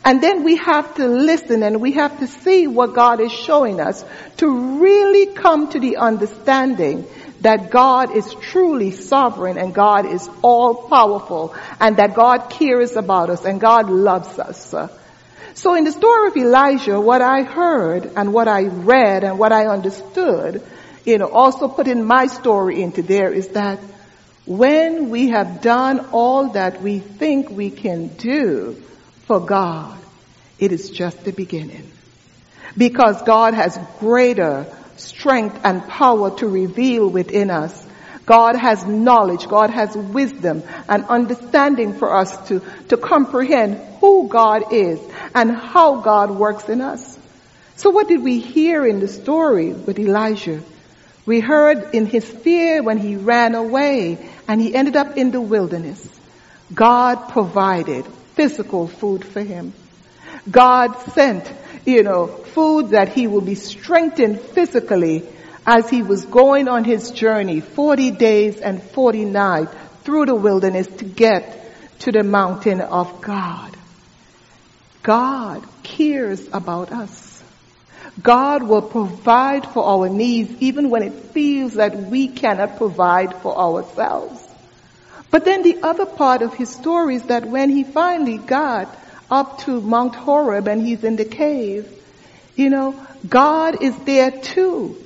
And 0.03 0.23
then 0.23 0.43
we 0.43 0.55
have 0.55 0.95
to 0.95 1.07
listen 1.07 1.61
and 1.61 1.79
we 1.79 1.91
have 1.91 2.17
to 2.19 2.27
see 2.27 2.65
what 2.65 2.95
God 2.95 3.21
is 3.21 3.31
showing 3.31 3.79
us 3.79 4.03
to 4.37 4.79
really 4.79 5.27
come 5.35 5.69
to 5.69 5.79
the 5.79 5.97
understanding 5.97 7.05
that 7.41 7.69
God 7.69 8.15
is 8.15 8.33
truly 8.33 8.91
sovereign 8.91 9.59
and 9.59 9.73
God 9.73 10.07
is 10.07 10.27
all 10.41 10.87
powerful 10.87 11.55
and 11.79 11.97
that 11.97 12.15
God 12.15 12.49
cares 12.49 12.95
about 12.95 13.29
us 13.29 13.45
and 13.45 13.61
God 13.61 13.91
loves 13.91 14.39
us. 14.39 14.73
So 15.53 15.75
in 15.75 15.83
the 15.83 15.91
story 15.91 16.29
of 16.29 16.37
Elijah, 16.37 16.99
what 16.99 17.21
I 17.21 17.43
heard 17.43 18.11
and 18.15 18.33
what 18.33 18.47
I 18.47 18.63
read 18.63 19.23
and 19.23 19.37
what 19.37 19.51
I 19.51 19.67
understood, 19.67 20.63
you 21.05 21.17
know, 21.17 21.27
also 21.27 21.67
putting 21.67 22.03
my 22.05 22.27
story 22.27 22.81
into 22.81 23.01
there 23.01 23.31
is 23.31 23.49
that 23.49 23.79
when 24.45 25.09
we 25.09 25.29
have 25.29 25.61
done 25.61 26.07
all 26.11 26.49
that 26.49 26.81
we 26.81 26.99
think 26.99 27.49
we 27.49 27.69
can 27.69 28.07
do 28.07 28.73
for 29.25 29.39
God, 29.39 29.97
it 30.59 30.71
is 30.71 30.89
just 30.89 31.23
the 31.23 31.31
beginning. 31.31 31.89
Because 32.77 33.21
God 33.23 33.53
has 33.53 33.77
greater 33.99 34.65
strength 34.97 35.59
and 35.63 35.87
power 35.87 36.35
to 36.37 36.47
reveal 36.47 37.09
within 37.09 37.49
us. 37.49 37.87
God 38.25 38.55
has 38.55 38.85
knowledge, 38.85 39.47
God 39.47 39.71
has 39.71 39.95
wisdom 39.95 40.63
and 40.87 41.05
understanding 41.05 41.93
for 41.93 42.15
us 42.15 42.47
to, 42.47 42.61
to 42.89 42.97
comprehend 42.97 43.77
who 43.99 44.27
God 44.27 44.71
is 44.71 44.99
and 45.33 45.51
how 45.51 46.01
God 46.01 46.31
works 46.31 46.69
in 46.69 46.81
us. 46.81 47.17
So 47.75 47.89
what 47.89 48.07
did 48.07 48.23
we 48.23 48.39
hear 48.39 48.85
in 48.85 48.99
the 48.99 49.07
story 49.07 49.73
with 49.73 49.97
Elijah? 49.97 50.61
We 51.25 51.39
heard 51.39 51.93
in 51.93 52.05
his 52.05 52.25
fear 52.25 52.81
when 52.81 52.97
he 52.97 53.15
ran 53.15 53.55
away 53.55 54.17
and 54.47 54.59
he 54.59 54.73
ended 54.73 54.95
up 54.95 55.17
in 55.17 55.31
the 55.31 55.41
wilderness. 55.41 56.07
God 56.73 57.29
provided 57.29 58.05
physical 58.35 58.87
food 58.87 59.25
for 59.25 59.41
him. 59.41 59.73
God 60.49 60.95
sent 61.13 61.51
you 61.85 62.03
know, 62.03 62.27
food 62.27 62.89
that 62.89 63.09
he 63.09 63.27
will 63.27 63.41
be 63.41 63.55
strengthened 63.55 64.39
physically 64.39 65.23
as 65.65 65.89
he 65.89 66.01
was 66.01 66.25
going 66.25 66.67
on 66.67 66.83
his 66.83 67.11
journey 67.11 67.61
40 67.61 68.11
days 68.11 68.59
and 68.59 68.81
40 68.81 69.25
nights 69.25 69.73
through 70.03 70.25
the 70.25 70.35
wilderness 70.35 70.87
to 70.87 71.05
get 71.05 71.57
to 71.99 72.11
the 72.11 72.23
mountain 72.23 72.81
of 72.81 73.21
God. 73.21 73.75
God 75.03 75.65
cares 75.83 76.47
about 76.51 76.91
us. 76.91 77.30
God 78.21 78.63
will 78.63 78.81
provide 78.81 79.65
for 79.71 79.85
our 79.85 80.09
needs 80.09 80.61
even 80.61 80.89
when 80.89 81.03
it 81.03 81.13
feels 81.13 81.75
that 81.75 81.95
we 81.95 82.27
cannot 82.27 82.77
provide 82.77 83.41
for 83.41 83.57
ourselves. 83.57 84.47
But 85.29 85.45
then 85.45 85.63
the 85.63 85.81
other 85.81 86.05
part 86.05 86.41
of 86.41 86.53
his 86.53 86.69
story 86.69 87.15
is 87.15 87.23
that 87.23 87.45
when 87.45 87.69
he 87.69 87.85
finally 87.85 88.37
got 88.37 88.97
up 89.29 89.59
to 89.59 89.79
Mount 89.79 90.13
Horeb 90.13 90.67
and 90.67 90.85
he's 90.85 91.05
in 91.05 91.15
the 91.15 91.25
cave, 91.25 91.87
you 92.57 92.69
know, 92.69 93.07
God 93.27 93.81
is 93.81 93.97
there 93.99 94.31
too. 94.31 95.01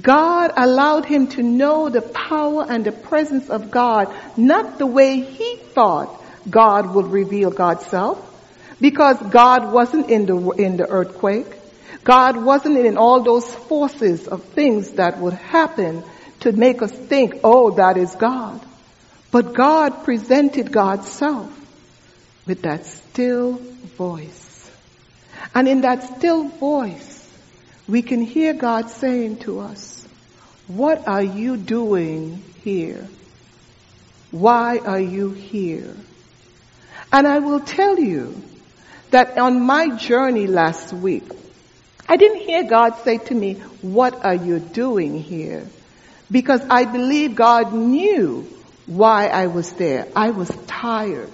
God 0.00 0.52
allowed 0.56 1.04
him 1.04 1.28
to 1.28 1.42
know 1.42 1.88
the 1.88 2.02
power 2.02 2.66
and 2.68 2.84
the 2.84 2.92
presence 2.92 3.48
of 3.48 3.70
God, 3.70 4.12
not 4.36 4.78
the 4.78 4.86
way 4.86 5.20
he 5.20 5.56
thought 5.56 6.20
God 6.48 6.94
would 6.94 7.06
reveal 7.06 7.50
God's 7.50 7.86
self, 7.86 8.26
because 8.80 9.18
God 9.30 9.72
wasn't 9.72 10.10
in 10.10 10.26
the, 10.26 10.50
in 10.50 10.76
the 10.76 10.88
earthquake. 10.88 11.59
God 12.04 12.36
wasn't 12.36 12.78
in 12.78 12.96
all 12.96 13.22
those 13.22 13.54
forces 13.54 14.28
of 14.28 14.44
things 14.44 14.92
that 14.92 15.18
would 15.18 15.34
happen 15.34 16.02
to 16.40 16.52
make 16.52 16.82
us 16.82 16.92
think, 16.92 17.40
oh, 17.44 17.72
that 17.72 17.96
is 17.96 18.14
God. 18.14 18.60
But 19.30 19.52
God 19.52 20.04
presented 20.04 20.72
God's 20.72 21.10
self 21.10 21.52
with 22.46 22.62
that 22.62 22.86
still 22.86 23.52
voice. 23.96 24.70
And 25.54 25.68
in 25.68 25.82
that 25.82 26.16
still 26.16 26.48
voice, 26.48 27.16
we 27.88 28.02
can 28.02 28.22
hear 28.22 28.54
God 28.54 28.90
saying 28.90 29.38
to 29.38 29.60
us, 29.60 30.06
what 30.66 31.06
are 31.08 31.22
you 31.22 31.56
doing 31.56 32.42
here? 32.62 33.06
Why 34.30 34.78
are 34.78 35.00
you 35.00 35.30
here? 35.30 35.94
And 37.12 37.26
I 37.26 37.40
will 37.40 37.60
tell 37.60 37.98
you 37.98 38.40
that 39.10 39.38
on 39.38 39.60
my 39.60 39.96
journey 39.96 40.46
last 40.46 40.92
week, 40.92 41.24
I 42.10 42.16
didn't 42.16 42.40
hear 42.40 42.64
God 42.64 42.96
say 43.04 43.18
to 43.18 43.34
me, 43.36 43.54
what 43.82 44.24
are 44.24 44.34
you 44.34 44.58
doing 44.58 45.22
here? 45.22 45.64
Because 46.28 46.60
I 46.68 46.84
believe 46.84 47.36
God 47.36 47.72
knew 47.72 48.48
why 48.86 49.28
I 49.28 49.46
was 49.46 49.70
there. 49.74 50.08
I 50.16 50.30
was 50.30 50.50
tired. 50.66 51.30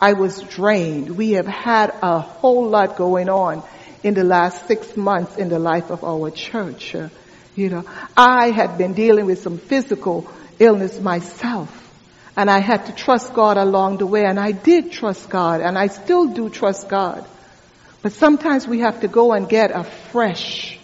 I 0.00 0.14
was 0.14 0.42
drained. 0.42 1.10
We 1.10 1.32
have 1.34 1.46
had 1.46 1.94
a 2.02 2.18
whole 2.18 2.68
lot 2.68 2.96
going 2.96 3.28
on 3.28 3.62
in 4.02 4.14
the 4.14 4.24
last 4.24 4.66
six 4.66 4.96
months 4.96 5.36
in 5.36 5.48
the 5.48 5.60
life 5.60 5.92
of 5.92 6.02
our 6.02 6.32
church. 6.32 6.96
Uh, 6.96 7.08
you 7.54 7.70
know, 7.70 7.84
I 8.16 8.50
had 8.50 8.78
been 8.78 8.94
dealing 8.94 9.26
with 9.26 9.42
some 9.42 9.58
physical 9.58 10.28
illness 10.58 10.98
myself. 10.98 11.70
And 12.36 12.50
I 12.50 12.58
had 12.58 12.86
to 12.86 12.92
trust 12.92 13.32
God 13.32 13.58
along 13.58 13.98
the 13.98 14.06
way. 14.06 14.24
And 14.24 14.40
I 14.40 14.50
did 14.50 14.90
trust 14.90 15.30
God. 15.30 15.60
And 15.60 15.78
I 15.78 15.86
still 15.86 16.26
do 16.34 16.50
trust 16.50 16.88
God. 16.88 17.24
But 18.06 18.12
sometimes 18.12 18.68
we 18.68 18.78
have 18.82 19.00
to 19.00 19.08
go 19.08 19.32
and 19.32 19.48
get 19.48 19.72
a 19.72 19.82
fresh, 19.82 20.78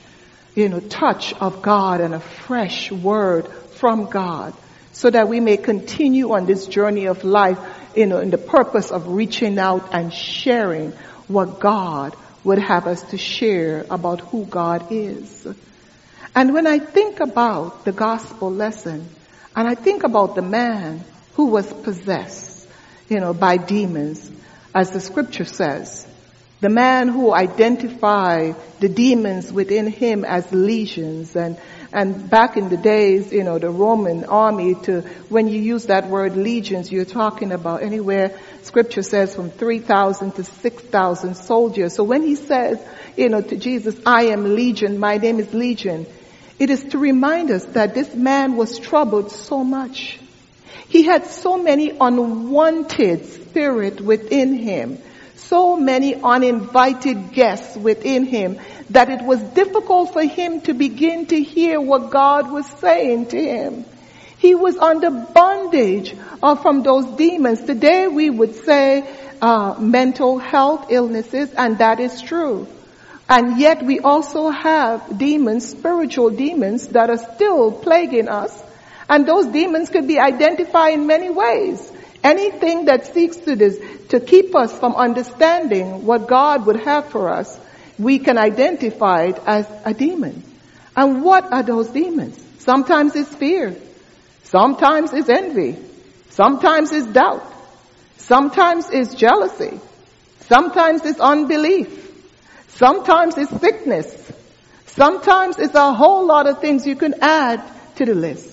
you 0.57 0.69
know, 0.69 0.81
touch 0.81 1.33
of 1.35 1.63
God 1.63 2.01
and 2.01 2.15
a 2.15 2.19
fresh 2.19 2.91
word 2.91 3.47
from 3.47 4.07
God 4.07 4.55
so 4.91 5.09
that 5.09 5.29
we 5.29 5.39
may 5.39 5.57
continue 5.57 6.33
on 6.33 6.47
this 6.47 6.67
journey 6.67 7.07
of 7.07 7.23
life 7.23 7.61
you 7.95 8.07
know, 8.07 8.19
in 8.19 8.31
the 8.31 8.39
purpose 8.39 8.91
of 8.91 9.07
reaching 9.07 9.57
out 9.61 9.95
and 9.95 10.13
sharing 10.13 10.91
what 11.29 11.61
God 11.61 12.17
would 12.43 12.59
have 12.59 12.89
us 12.89 13.01
to 13.11 13.19
share 13.19 13.87
about 13.89 14.21
who 14.21 14.45
God 14.45 14.89
is. 14.91 15.47
And 16.35 16.53
when 16.53 16.67
I 16.67 16.81
think 16.81 17.21
about 17.21 17.85
the 17.85 17.93
gospel 17.93 18.51
lesson, 18.51 19.09
and 19.55 19.69
I 19.69 19.77
think 19.77 20.03
about 20.03 20.35
the 20.35 20.43
man 20.43 21.05
who 21.35 21.47
was 21.47 21.73
possessed, 21.73 22.69
you 23.09 23.21
know, 23.21 23.33
by 23.33 23.59
demons, 23.59 24.29
as 24.75 24.91
the 24.91 24.99
scripture 24.99 25.45
says, 25.45 26.09
the 26.63 26.69
man 26.69 27.09
who 27.09 27.35
identified 27.35 28.55
the 28.79 28.89
demons 28.89 29.53
within 29.53 29.89
him 29.89 30.25
as 30.25 30.51
legions 30.53 31.35
and 31.35 31.59
and 31.93 32.31
back 32.31 32.57
in 32.57 32.71
the 32.71 32.79
days, 32.79 33.33
you 33.33 33.45
know, 33.45 33.59
the 33.59 33.69
Roman 33.69 34.25
army 34.25 34.77
to, 34.85 35.03
when 35.29 35.49
you 35.49 35.61
use 35.61 35.87
that 35.87 36.09
word 36.09 36.39
legions, 36.39 36.91
you're 36.91 37.05
talking 37.05 37.53
about 37.53 37.83
anywhere, 37.83 38.39
scripture 38.63 39.03
says 39.03 39.35
from 39.35 39.51
3,000 39.51 40.33
to 40.37 40.45
6,000 40.45 41.35
soldiers. 41.35 41.95
So 41.95 42.05
when 42.05 42.23
he 42.23 42.35
says, 42.35 42.83
you 43.15 43.29
know, 43.29 43.43
to 43.43 43.57
Jesus, 43.59 43.95
I 44.07 44.29
am 44.29 44.55
legion, 44.55 44.99
my 44.99 45.19
name 45.19 45.39
is 45.39 45.53
legion, 45.53 46.07
it 46.59 46.71
is 46.71 46.83
to 46.85 46.99
remind 46.99 47.51
us 47.51 47.67
that 47.67 47.93
this 47.93 48.15
man 48.15 48.57
was 48.57 48.79
troubled 48.79 49.31
so 49.31 49.63
much. 49.63 50.19
He 50.89 51.03
had 51.03 51.27
so 51.27 51.59
many 51.59 51.91
unwanted 51.91 53.27
spirit 53.27 54.01
within 54.01 54.55
him 54.55 54.97
so 55.53 55.77
many 55.77 56.15
uninvited 56.15 57.31
guests 57.33 57.77
within 57.77 58.25
him 58.25 58.59
that 58.89 59.11
it 59.11 59.23
was 59.23 59.39
difficult 59.53 60.11
for 60.11 60.23
him 60.23 60.63
to 60.63 60.73
begin 60.73 61.27
to 61.27 61.43
hear 61.43 61.79
what 61.79 62.09
God 62.11 62.51
was 62.51 62.67
saying 62.81 63.27
to 63.27 63.37
him. 63.37 63.85
He 64.39 64.55
was 64.55 64.79
under 64.79 65.11
bondage 65.11 66.17
uh, 66.43 66.55
from 66.55 66.83
those 66.83 67.05
demons. 67.19 67.61
Today 67.61 68.09
we 68.09 68.31
would 68.31 68.65
say 68.65 69.07
uh, 69.43 69.75
mental 69.79 70.39
health 70.39 70.87
illnesses, 70.89 71.53
and 71.53 71.77
that 71.79 72.01
is 72.01 72.23
true. 72.23 72.67
And 73.29 73.61
yet 73.61 73.85
we 73.85 74.01
also 74.01 74.49
have 74.49 75.19
demons, 75.19 75.69
spiritual 75.69 76.31
demons, 76.31 76.89
that 76.89 77.11
are 77.11 77.19
still 77.19 77.73
plaguing 77.73 78.31
us. 78.31 78.59
And 79.07 79.29
those 79.29 79.49
demons 79.49 79.91
could 79.91 80.09
be 80.09 80.19
identified 80.19 80.95
in 80.95 81.07
many 81.07 81.29
ways. 81.29 81.93
Anything 82.23 82.85
that 82.85 83.13
seeks 83.13 83.37
to 83.39 83.57
this, 83.57 83.79
to 84.09 84.21
keep 84.21 84.55
us 84.55 84.79
from 84.79 84.95
understanding 84.95 86.07
what 86.07 86.29
God 86.29 86.67
would 86.67 86.81
have 86.81 87.07
for 87.09 87.29
us, 87.29 87.59
we 87.99 88.19
can 88.19 88.39
identify 88.39 89.25
it 89.25 89.41
as 89.47 89.69
a 89.85 89.93
demon. 89.93 90.43
And 90.97 91.25
what 91.25 91.53
are 91.53 91.63
those 91.63 91.89
demons? 91.89 92.41
Sometimes 92.59 93.17
it's 93.17 93.35
fear. 93.35 93.75
Sometimes 94.45 95.13
it's 95.13 95.29
envy. 95.29 95.77
Sometimes 96.31 96.93
it's 96.93 97.07
doubt. 97.09 97.45
Sometimes 98.19 98.89
it's 98.91 99.15
jealousy. 99.15 99.81
Sometimes 100.41 101.05
it's 101.05 101.21
unbelief. 101.21 101.99
Sometimes 102.69 103.37
it's 103.37 103.51
sickness. 103.61 104.33
Sometimes 104.87 105.59
it's 105.59 105.75
a 105.75 105.93
whole 105.93 106.27
lot 106.27 106.47
of 106.47 106.61
things 106.61 106.87
you 106.87 106.97
can 106.97 107.15
add 107.21 107.63
to 107.97 108.05
the 108.05 108.15
list. 108.15 108.52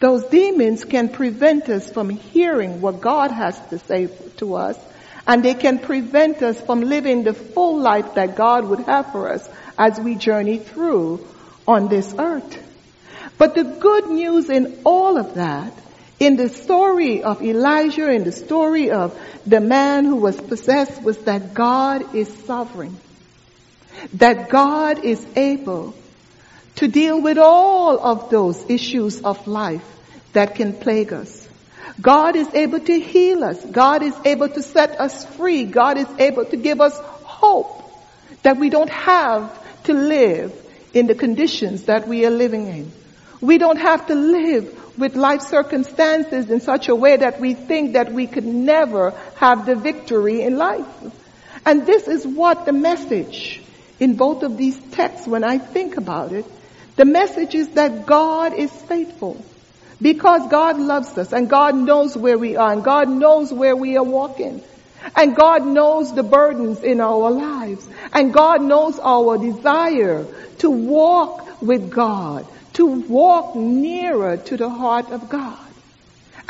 Those 0.00 0.24
demons 0.24 0.84
can 0.84 1.10
prevent 1.10 1.68
us 1.68 1.90
from 1.90 2.08
hearing 2.10 2.80
what 2.80 3.00
God 3.00 3.30
has 3.30 3.60
to 3.68 3.78
say 3.78 4.08
to 4.38 4.56
us 4.56 4.78
and 5.26 5.44
they 5.44 5.54
can 5.54 5.78
prevent 5.78 6.42
us 6.42 6.60
from 6.60 6.80
living 6.80 7.22
the 7.22 7.34
full 7.34 7.80
life 7.80 8.14
that 8.14 8.34
God 8.34 8.64
would 8.64 8.80
have 8.80 9.12
for 9.12 9.32
us 9.32 9.48
as 9.78 10.00
we 10.00 10.16
journey 10.16 10.58
through 10.58 11.24
on 11.68 11.88
this 11.88 12.14
earth. 12.18 12.66
But 13.38 13.54
the 13.54 13.64
good 13.64 14.08
news 14.08 14.50
in 14.50 14.80
all 14.84 15.18
of 15.18 15.34
that, 15.34 15.72
in 16.18 16.36
the 16.36 16.48
story 16.48 17.22
of 17.22 17.42
Elijah, 17.42 18.10
in 18.10 18.24
the 18.24 18.32
story 18.32 18.90
of 18.90 19.18
the 19.46 19.60
man 19.60 20.04
who 20.04 20.16
was 20.16 20.36
possessed, 20.40 21.02
was 21.02 21.18
that 21.18 21.54
God 21.54 22.14
is 22.14 22.28
sovereign. 22.44 22.96
That 24.14 24.48
God 24.48 25.04
is 25.04 25.24
able 25.36 25.94
to 26.80 26.88
deal 26.88 27.20
with 27.20 27.36
all 27.36 28.00
of 28.00 28.30
those 28.30 28.70
issues 28.70 29.20
of 29.20 29.46
life 29.46 29.84
that 30.32 30.54
can 30.54 30.72
plague 30.72 31.12
us. 31.12 31.46
God 32.00 32.36
is 32.36 32.48
able 32.54 32.80
to 32.80 32.98
heal 32.98 33.44
us. 33.44 33.62
God 33.62 34.02
is 34.02 34.14
able 34.24 34.48
to 34.48 34.62
set 34.62 34.98
us 34.98 35.26
free. 35.36 35.66
God 35.66 35.98
is 35.98 36.06
able 36.18 36.46
to 36.46 36.56
give 36.56 36.80
us 36.80 36.98
hope 37.24 37.84
that 38.44 38.56
we 38.56 38.70
don't 38.70 38.88
have 38.88 39.52
to 39.84 39.92
live 39.92 40.54
in 40.94 41.06
the 41.06 41.14
conditions 41.14 41.84
that 41.84 42.08
we 42.08 42.24
are 42.24 42.30
living 42.30 42.66
in. 42.66 42.90
We 43.42 43.58
don't 43.58 43.76
have 43.78 44.06
to 44.06 44.14
live 44.14 44.98
with 44.98 45.16
life 45.16 45.42
circumstances 45.42 46.48
in 46.48 46.60
such 46.60 46.88
a 46.88 46.94
way 46.94 47.18
that 47.18 47.40
we 47.40 47.52
think 47.52 47.92
that 47.92 48.10
we 48.10 48.26
could 48.26 48.46
never 48.46 49.10
have 49.36 49.66
the 49.66 49.76
victory 49.76 50.40
in 50.40 50.56
life. 50.56 50.86
And 51.66 51.84
this 51.84 52.08
is 52.08 52.26
what 52.26 52.64
the 52.64 52.72
message 52.72 53.60
in 53.98 54.16
both 54.16 54.42
of 54.42 54.56
these 54.56 54.78
texts, 54.92 55.26
when 55.26 55.44
I 55.44 55.58
think 55.58 55.98
about 55.98 56.32
it, 56.32 56.46
the 57.00 57.06
message 57.06 57.54
is 57.54 57.70
that 57.70 58.04
God 58.04 58.52
is 58.52 58.70
faithful. 58.70 59.42
Because 60.02 60.46
God 60.50 60.78
loves 60.78 61.16
us 61.16 61.32
and 61.32 61.48
God 61.48 61.74
knows 61.74 62.14
where 62.14 62.36
we 62.36 62.56
are 62.56 62.74
and 62.74 62.84
God 62.84 63.08
knows 63.08 63.50
where 63.50 63.74
we 63.74 63.96
are 63.96 64.04
walking. 64.04 64.60
And 65.16 65.34
God 65.34 65.64
knows 65.64 66.14
the 66.14 66.22
burdens 66.22 66.82
in 66.82 67.00
our 67.00 67.30
lives. 67.30 67.88
And 68.12 68.34
God 68.34 68.60
knows 68.60 68.98
our 68.98 69.38
desire 69.38 70.26
to 70.58 70.68
walk 70.68 71.62
with 71.62 71.90
God, 71.90 72.46
to 72.74 72.84
walk 72.84 73.56
nearer 73.56 74.36
to 74.36 74.58
the 74.58 74.68
heart 74.68 75.10
of 75.10 75.30
God. 75.30 75.70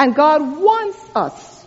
And 0.00 0.16
God 0.16 0.61
wants 0.61 0.99
us 1.14 1.64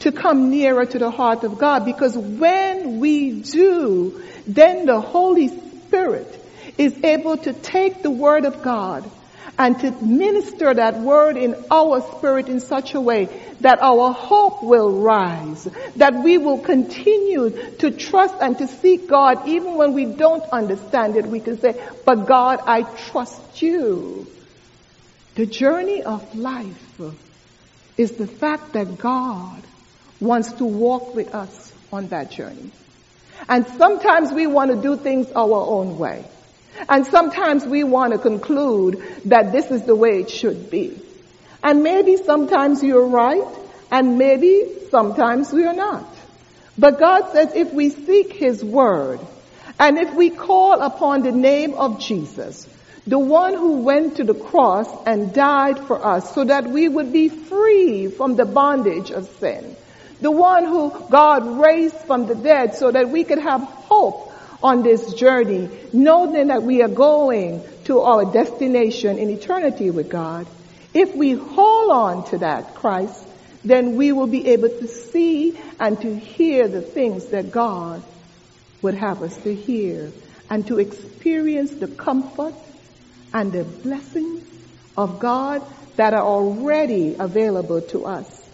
to 0.00 0.10
come 0.10 0.50
nearer 0.50 0.86
to 0.86 0.98
the 0.98 1.12
heart 1.12 1.44
of 1.44 1.56
God 1.56 1.84
because 1.84 2.18
when 2.18 2.98
we 2.98 3.42
do, 3.42 4.20
then 4.44 4.86
the 4.86 5.00
Holy 5.00 5.46
Spirit 5.46 6.46
is 6.78 7.04
able 7.04 7.36
to 7.36 7.52
take 7.52 8.02
the 8.02 8.10
Word 8.10 8.44
of 8.44 8.62
God 8.62 9.10
and 9.58 9.78
to 9.80 9.90
minister 9.90 10.72
that 10.72 11.00
word 11.00 11.36
in 11.36 11.56
our 11.70 12.00
spirit 12.00 12.48
in 12.48 12.60
such 12.60 12.94
a 12.94 13.00
way 13.00 13.28
that 13.60 13.80
our 13.82 14.12
hope 14.12 14.62
will 14.62 14.90
rise, 15.00 15.64
that 15.96 16.14
we 16.22 16.38
will 16.38 16.60
continue 16.60 17.50
to 17.78 17.90
trust 17.90 18.36
and 18.40 18.56
to 18.58 18.68
seek 18.68 19.08
God 19.08 19.48
even 19.48 19.76
when 19.76 19.94
we 19.94 20.04
don't 20.04 20.44
understand 20.52 21.16
it. 21.16 21.26
We 21.26 21.40
can 21.40 21.60
say, 21.60 21.82
but 22.04 22.26
God, 22.26 22.60
I 22.66 22.82
trust 22.82 23.60
you. 23.60 24.26
The 25.34 25.46
journey 25.46 26.04
of 26.04 26.36
life 26.36 27.00
is 27.96 28.12
the 28.12 28.28
fact 28.28 28.74
that 28.74 28.98
God 28.98 29.62
wants 30.20 30.52
to 30.54 30.64
walk 30.64 31.16
with 31.16 31.34
us 31.34 31.72
on 31.92 32.08
that 32.08 32.30
journey. 32.30 32.70
And 33.48 33.66
sometimes 33.66 34.32
we 34.32 34.46
want 34.46 34.70
to 34.70 34.80
do 34.80 34.96
things 34.96 35.30
our 35.32 35.60
own 35.66 35.98
way. 35.98 36.24
And 36.88 37.06
sometimes 37.06 37.64
we 37.66 37.84
want 37.84 38.12
to 38.12 38.18
conclude 38.18 39.02
that 39.26 39.52
this 39.52 39.70
is 39.70 39.84
the 39.84 39.96
way 39.96 40.20
it 40.20 40.30
should 40.30 40.70
be. 40.70 41.00
And 41.62 41.82
maybe 41.82 42.16
sometimes 42.16 42.82
you're 42.82 43.06
right, 43.06 43.46
and 43.90 44.18
maybe 44.18 44.64
sometimes 44.90 45.52
we 45.52 45.64
are 45.64 45.74
not. 45.74 46.06
But 46.76 46.98
God 46.98 47.32
says 47.32 47.54
if 47.54 47.72
we 47.72 47.90
seek 47.90 48.32
His 48.32 48.62
Word, 48.62 49.20
and 49.80 49.98
if 49.98 50.14
we 50.14 50.30
call 50.30 50.80
upon 50.80 51.22
the 51.22 51.32
name 51.32 51.74
of 51.74 52.00
Jesus, 52.00 52.68
the 53.06 53.18
one 53.18 53.54
who 53.54 53.78
went 53.78 54.16
to 54.16 54.24
the 54.24 54.34
cross 54.34 54.86
and 55.06 55.32
died 55.32 55.78
for 55.80 56.04
us 56.04 56.34
so 56.34 56.44
that 56.44 56.66
we 56.66 56.88
would 56.88 57.12
be 57.12 57.28
free 57.28 58.08
from 58.08 58.36
the 58.36 58.44
bondage 58.44 59.10
of 59.10 59.28
sin, 59.40 59.76
the 60.20 60.30
one 60.30 60.64
who 60.64 60.90
God 61.10 61.58
raised 61.60 61.96
from 61.96 62.26
the 62.26 62.34
dead 62.34 62.74
so 62.74 62.90
that 62.90 63.08
we 63.08 63.24
could 63.24 63.38
have 63.38 63.62
hope 63.62 64.27
on 64.62 64.82
this 64.82 65.14
journey, 65.14 65.68
knowing 65.92 66.48
that 66.48 66.62
we 66.62 66.82
are 66.82 66.88
going 66.88 67.64
to 67.84 68.00
our 68.00 68.32
destination 68.32 69.18
in 69.18 69.30
eternity 69.30 69.90
with 69.90 70.08
God, 70.08 70.48
if 70.94 71.14
we 71.14 71.32
hold 71.32 71.92
on 71.92 72.24
to 72.30 72.38
that 72.38 72.74
Christ, 72.74 73.28
then 73.64 73.96
we 73.96 74.12
will 74.12 74.26
be 74.26 74.48
able 74.48 74.68
to 74.68 74.86
see 74.86 75.58
and 75.78 76.00
to 76.00 76.16
hear 76.16 76.68
the 76.68 76.82
things 76.82 77.28
that 77.28 77.50
God 77.50 78.02
would 78.82 78.94
have 78.94 79.22
us 79.22 79.36
to 79.38 79.54
hear 79.54 80.12
and 80.48 80.66
to 80.68 80.78
experience 80.78 81.74
the 81.74 81.88
comfort 81.88 82.54
and 83.32 83.52
the 83.52 83.64
blessings 83.64 84.44
of 84.96 85.20
God 85.20 85.62
that 85.96 86.14
are 86.14 86.24
already 86.24 87.16
available 87.18 87.82
to 87.82 88.06
us. 88.06 88.48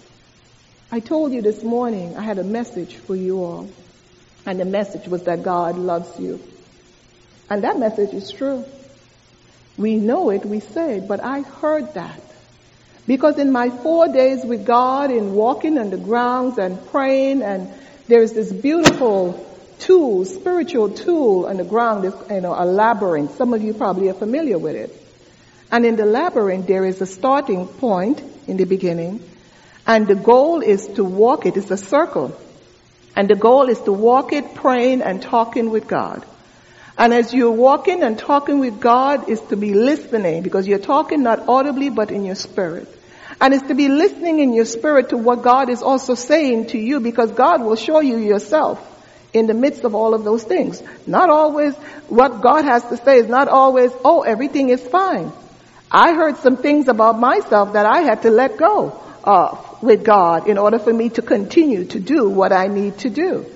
I 0.91 1.01
told 1.01 1.33
you 1.33 1.43
this 1.43 1.63
morning 1.63 2.17
I 2.17 2.23
had 2.23 2.39
a 2.39 2.45
message 2.45 2.97
for 2.97 3.15
you 3.15 3.39
all. 3.39 3.94
And 4.47 4.61
the 4.61 4.65
message 4.65 5.09
was 5.09 5.25
that 5.25 5.43
God 5.43 5.79
loves 5.79 6.19
you. 6.19 6.41
And 7.49 7.65
that 7.65 7.79
message 7.79 8.13
is 8.13 8.31
true. 8.31 8.65
We 9.77 9.97
know 9.97 10.31
it, 10.31 10.45
we 10.45 10.61
say 10.61 10.99
it, 10.99 11.09
but 11.09 11.23
I 11.23 11.41
heard 11.41 11.95
that. 11.95 12.21
Because 13.07 13.39
in 13.39 13.53
my 13.53 13.71
four 13.71 14.09
days 14.09 14.45
with 14.45 14.65
God 14.65 15.11
in 15.11 15.35
walking 15.35 15.79
on 15.79 15.91
the 15.91 15.97
grounds 15.97 16.59
and 16.59 16.85
praying 16.89 17.43
and 17.43 17.73
there's 18.07 18.33
this 18.33 18.53
beautiful 18.53 19.45
tool, 19.79 20.25
spiritual 20.25 20.91
tool 20.91 21.47
on 21.47 21.57
the 21.57 21.65
ground, 21.65 22.05
you 22.31 22.41
know, 22.41 22.55
a 22.57 22.65
labyrinth. 22.65 23.37
Some 23.37 23.53
of 23.53 23.63
you 23.63 23.75
probably 23.75 24.09
are 24.09 24.15
familiar 24.15 24.59
with 24.59 24.77
it. 24.77 25.03
And 25.71 25.85
in 25.85 25.97
the 25.97 26.07
labyrinth 26.07 26.67
there 26.67 26.85
is 26.85 27.01
a 27.03 27.07
starting 27.07 27.67
point 27.67 28.23
in 28.47 28.57
the 28.57 28.65
beginning 28.65 29.23
and 29.87 30.07
the 30.07 30.15
goal 30.15 30.61
is 30.61 30.87
to 30.95 31.05
walk 31.05 31.45
it. 31.47 31.57
It's 31.57 31.71
a 31.71 31.77
circle. 31.77 32.39
And 33.17 33.29
the 33.29 33.37
goal 33.37 33.69
is 33.69 33.81
to 33.83 33.93
walk 33.93 34.33
it 34.33 34.55
praying 34.55 35.03
and 35.03 35.23
talking 35.23 35.71
with 35.71 35.87
God. 35.87 36.25
And 36.97 37.13
as 37.13 37.35
you're 37.35 37.51
walking 37.51 38.03
and 38.03 38.19
talking 38.19 38.61
with 38.61 38.81
God 38.81 39.29
is 39.29 39.41
to 39.43 39.57
be 39.57 39.75
listening 39.75 40.43
because 40.43 40.67
you're 40.67 40.79
talking 40.79 41.23
not 41.23 41.49
audibly 41.49 41.91
but 41.91 42.11
in 42.11 42.25
your 42.25 42.37
spirit. 42.37 42.89
And 43.41 43.53
it's 43.53 43.67
to 43.67 43.75
be 43.75 43.89
listening 43.89 44.39
in 44.39 44.53
your 44.53 44.65
spirit 44.65 45.09
to 45.09 45.17
what 45.17 45.43
God 45.43 45.71
is 45.71 45.83
also 45.83 46.15
saying 46.15 46.69
to 46.69 46.79
you 46.79 47.01
because 47.01 47.33
God 47.33 47.63
will 47.63 47.77
show 47.77 48.01
you 48.01 48.19
yourself 48.19 48.91
in 49.33 49.47
the 49.47 49.55
midst 49.55 49.83
of 49.83 49.97
all 49.97 50.15
of 50.15 50.23
those 50.23 50.45
things. 50.45 50.83
Not 51.07 51.31
always 51.31 51.75
what 52.09 52.41
God 52.43 52.65
has 52.65 52.85
to 52.89 52.97
say 52.97 53.19
is 53.19 53.27
not 53.27 53.49
always, 53.49 53.91
oh, 54.05 54.23
everything 54.23 54.69
is 54.69 54.81
fine. 54.81 55.33
I 55.91 56.15
heard 56.15 56.37
some 56.39 56.57
things 56.57 56.87
about 56.87 57.19
myself 57.19 57.73
that 57.73 57.87
I 57.87 58.03
had 58.03 58.23
to 58.23 58.31
let 58.31 58.57
go 58.57 59.01
of 59.25 59.83
with 59.83 60.05
God 60.05 60.49
in 60.49 60.59
order 60.59 60.79
for 60.79 60.93
me 60.93 61.09
to 61.11 61.23
continue 61.23 61.87
to 61.87 61.99
do 61.99 62.29
what 62.29 62.53
I 62.53 62.67
need 62.67 62.99
to 62.99 63.11
do. 63.11 63.47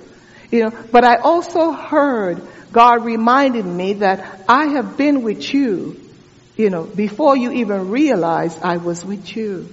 You 0.51 0.63
know, 0.63 0.83
but 0.91 1.05
I 1.05 1.17
also 1.17 1.71
heard 1.71 2.41
God 2.71 3.05
reminded 3.05 3.65
me 3.65 3.93
that 3.93 4.43
I 4.49 4.67
have 4.67 4.97
been 4.97 5.21
with 5.21 5.53
you, 5.53 5.99
you 6.57 6.69
know, 6.69 6.83
before 6.83 7.37
you 7.37 7.51
even 7.51 7.89
realized 7.89 8.59
I 8.61 8.77
was 8.77 9.05
with 9.05 9.35
you. 9.35 9.69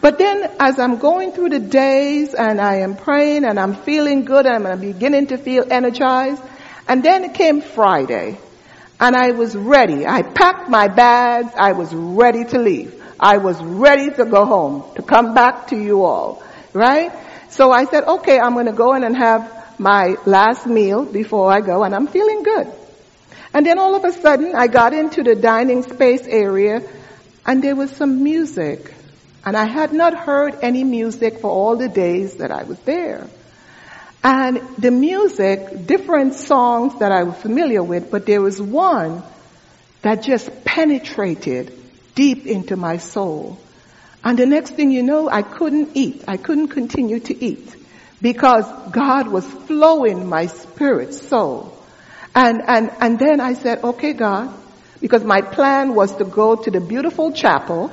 But 0.00 0.18
then 0.18 0.50
as 0.60 0.78
I'm 0.78 0.98
going 0.98 1.32
through 1.32 1.50
the 1.50 1.58
days 1.60 2.34
and 2.34 2.60
I 2.60 2.80
am 2.80 2.96
praying 2.96 3.44
and 3.44 3.58
I'm 3.58 3.74
feeling 3.74 4.24
good 4.24 4.46
and 4.46 4.66
I'm 4.66 4.80
beginning 4.80 5.28
to 5.28 5.38
feel 5.38 5.64
energized, 5.70 6.42
and 6.86 7.02
then 7.02 7.24
it 7.24 7.34
came 7.34 7.60
Friday 7.60 8.38
and 9.00 9.16
I 9.16 9.32
was 9.32 9.56
ready. 9.56 10.06
I 10.06 10.22
packed 10.22 10.68
my 10.68 10.88
bags. 10.88 11.52
I 11.56 11.72
was 11.72 11.94
ready 11.94 12.44
to 12.44 12.58
leave. 12.58 12.97
I 13.20 13.38
was 13.38 13.60
ready 13.62 14.10
to 14.10 14.24
go 14.24 14.44
home, 14.44 14.84
to 14.96 15.02
come 15.02 15.34
back 15.34 15.68
to 15.68 15.76
you 15.76 16.04
all, 16.04 16.42
right? 16.72 17.12
So 17.50 17.72
I 17.72 17.84
said, 17.84 18.04
okay, 18.04 18.38
I'm 18.38 18.54
going 18.54 18.66
to 18.66 18.72
go 18.72 18.94
in 18.94 19.04
and 19.04 19.16
have 19.16 19.78
my 19.78 20.16
last 20.26 20.66
meal 20.66 21.04
before 21.04 21.52
I 21.52 21.60
go, 21.60 21.82
and 21.82 21.94
I'm 21.94 22.06
feeling 22.06 22.42
good. 22.42 22.72
And 23.54 23.64
then 23.64 23.78
all 23.78 23.94
of 23.94 24.04
a 24.04 24.12
sudden, 24.12 24.54
I 24.54 24.66
got 24.66 24.92
into 24.92 25.22
the 25.22 25.34
dining 25.34 25.82
space 25.82 26.26
area, 26.26 26.82
and 27.46 27.62
there 27.62 27.74
was 27.74 27.90
some 27.92 28.22
music. 28.22 28.94
And 29.44 29.56
I 29.56 29.64
had 29.64 29.92
not 29.92 30.14
heard 30.14 30.58
any 30.62 30.84
music 30.84 31.40
for 31.40 31.50
all 31.50 31.76
the 31.76 31.88
days 31.88 32.36
that 32.36 32.50
I 32.50 32.64
was 32.64 32.78
there. 32.80 33.26
And 34.22 34.60
the 34.76 34.90
music, 34.90 35.86
different 35.86 36.34
songs 36.34 36.98
that 36.98 37.12
I 37.12 37.22
was 37.22 37.36
familiar 37.36 37.82
with, 37.82 38.10
but 38.10 38.26
there 38.26 38.42
was 38.42 38.60
one 38.60 39.22
that 40.02 40.22
just 40.22 40.64
penetrated 40.64 41.77
deep 42.18 42.46
into 42.46 42.74
my 42.74 42.96
soul. 42.96 43.56
And 44.24 44.36
the 44.36 44.44
next 44.44 44.70
thing 44.70 44.90
you 44.90 45.04
know, 45.04 45.30
I 45.30 45.42
couldn't 45.42 45.90
eat. 45.94 46.24
I 46.26 46.36
couldn't 46.36 46.68
continue 46.68 47.20
to 47.20 47.44
eat 47.44 47.76
because 48.20 48.66
God 48.90 49.28
was 49.28 49.46
flowing 49.46 50.28
my 50.28 50.46
spirit 50.46 51.14
soul. 51.14 51.72
And, 52.34 52.60
and, 52.66 52.90
and 53.00 53.20
then 53.20 53.40
I 53.40 53.54
said, 53.54 53.84
okay, 53.84 54.14
God, 54.14 54.52
because 55.00 55.22
my 55.22 55.42
plan 55.42 55.94
was 55.94 56.16
to 56.16 56.24
go 56.24 56.56
to 56.56 56.70
the 56.72 56.80
beautiful 56.80 57.30
chapel 57.30 57.92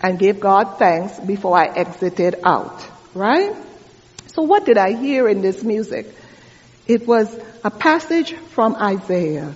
and 0.00 0.18
give 0.18 0.40
God 0.40 0.78
thanks 0.78 1.20
before 1.20 1.58
I 1.58 1.66
exited 1.66 2.36
out, 2.44 2.82
right? 3.12 3.54
So 4.28 4.42
what 4.42 4.64
did 4.64 4.78
I 4.78 4.96
hear 4.96 5.28
in 5.28 5.42
this 5.42 5.62
music? 5.62 6.06
It 6.86 7.06
was 7.06 7.28
a 7.62 7.70
passage 7.70 8.32
from 8.54 8.74
Isaiah. 8.76 9.54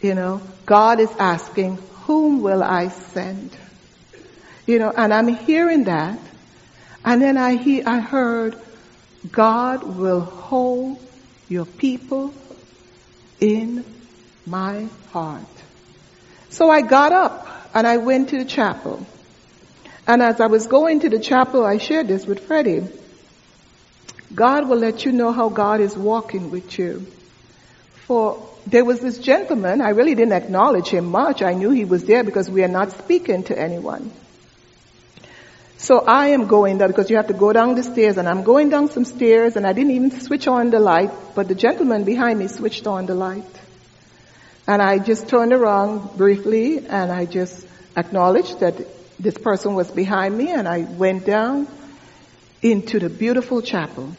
You 0.00 0.14
know, 0.14 0.40
God 0.64 1.00
is 1.00 1.10
asking, 1.18 1.78
whom 2.06 2.40
will 2.40 2.62
I 2.62 2.88
send? 2.88 3.56
You 4.66 4.78
know, 4.78 4.92
and 4.96 5.12
I'm 5.12 5.28
hearing 5.28 5.84
that. 5.84 6.18
And 7.04 7.20
then 7.20 7.36
I 7.36 7.56
hear, 7.56 7.82
I 7.86 8.00
heard, 8.00 8.56
God 9.30 9.82
will 9.82 10.20
hold 10.20 10.98
your 11.48 11.66
people 11.66 12.32
in 13.40 13.84
my 14.46 14.88
heart. 15.12 15.44
So 16.50 16.70
I 16.70 16.80
got 16.82 17.12
up 17.12 17.48
and 17.74 17.86
I 17.86 17.96
went 17.98 18.30
to 18.30 18.38
the 18.38 18.44
chapel. 18.44 19.04
And 20.06 20.22
as 20.22 20.40
I 20.40 20.46
was 20.46 20.68
going 20.68 21.00
to 21.00 21.08
the 21.08 21.18
chapel, 21.18 21.64
I 21.64 21.78
shared 21.78 22.06
this 22.06 22.24
with 22.26 22.46
Freddie. 22.46 22.86
God 24.34 24.68
will 24.68 24.78
let 24.78 25.04
you 25.04 25.12
know 25.12 25.32
how 25.32 25.48
God 25.48 25.80
is 25.80 25.96
walking 25.96 26.50
with 26.50 26.78
you. 26.78 27.06
For 28.06 28.48
there 28.66 28.84
was 28.84 29.00
this 29.00 29.18
gentleman, 29.18 29.80
I 29.80 29.90
really 29.90 30.14
didn't 30.14 30.32
acknowledge 30.32 30.88
him 30.88 31.06
much. 31.06 31.40
I 31.42 31.54
knew 31.54 31.70
he 31.70 31.84
was 31.84 32.04
there 32.04 32.24
because 32.24 32.50
we 32.50 32.64
are 32.64 32.68
not 32.68 32.92
speaking 32.92 33.44
to 33.44 33.58
anyone. 33.58 34.10
So 35.78 36.00
I 36.00 36.28
am 36.28 36.46
going 36.48 36.78
down 36.78 36.88
because 36.88 37.10
you 37.10 37.16
have 37.16 37.28
to 37.28 37.34
go 37.34 37.52
down 37.52 37.76
the 37.76 37.82
stairs 37.82 38.16
and 38.16 38.28
I'm 38.28 38.42
going 38.42 38.70
down 38.70 38.90
some 38.90 39.04
stairs 39.04 39.56
and 39.56 39.66
I 39.66 39.72
didn't 39.72 39.92
even 39.92 40.10
switch 40.20 40.48
on 40.48 40.70
the 40.70 40.80
light, 40.80 41.10
but 41.34 41.48
the 41.48 41.54
gentleman 41.54 42.04
behind 42.04 42.38
me 42.38 42.48
switched 42.48 42.86
on 42.86 43.06
the 43.06 43.14
light. 43.14 43.44
And 44.66 44.82
I 44.82 44.98
just 44.98 45.28
turned 45.28 45.52
around 45.52 46.16
briefly 46.16 46.78
and 46.78 47.12
I 47.12 47.26
just 47.26 47.66
acknowledged 47.96 48.60
that 48.60 48.74
this 49.20 49.38
person 49.38 49.74
was 49.74 49.90
behind 49.90 50.36
me 50.36 50.50
and 50.50 50.66
I 50.66 50.80
went 50.80 51.24
down 51.24 51.68
into 52.62 52.98
the 52.98 53.08
beautiful 53.08 53.62
chapel. 53.62 54.16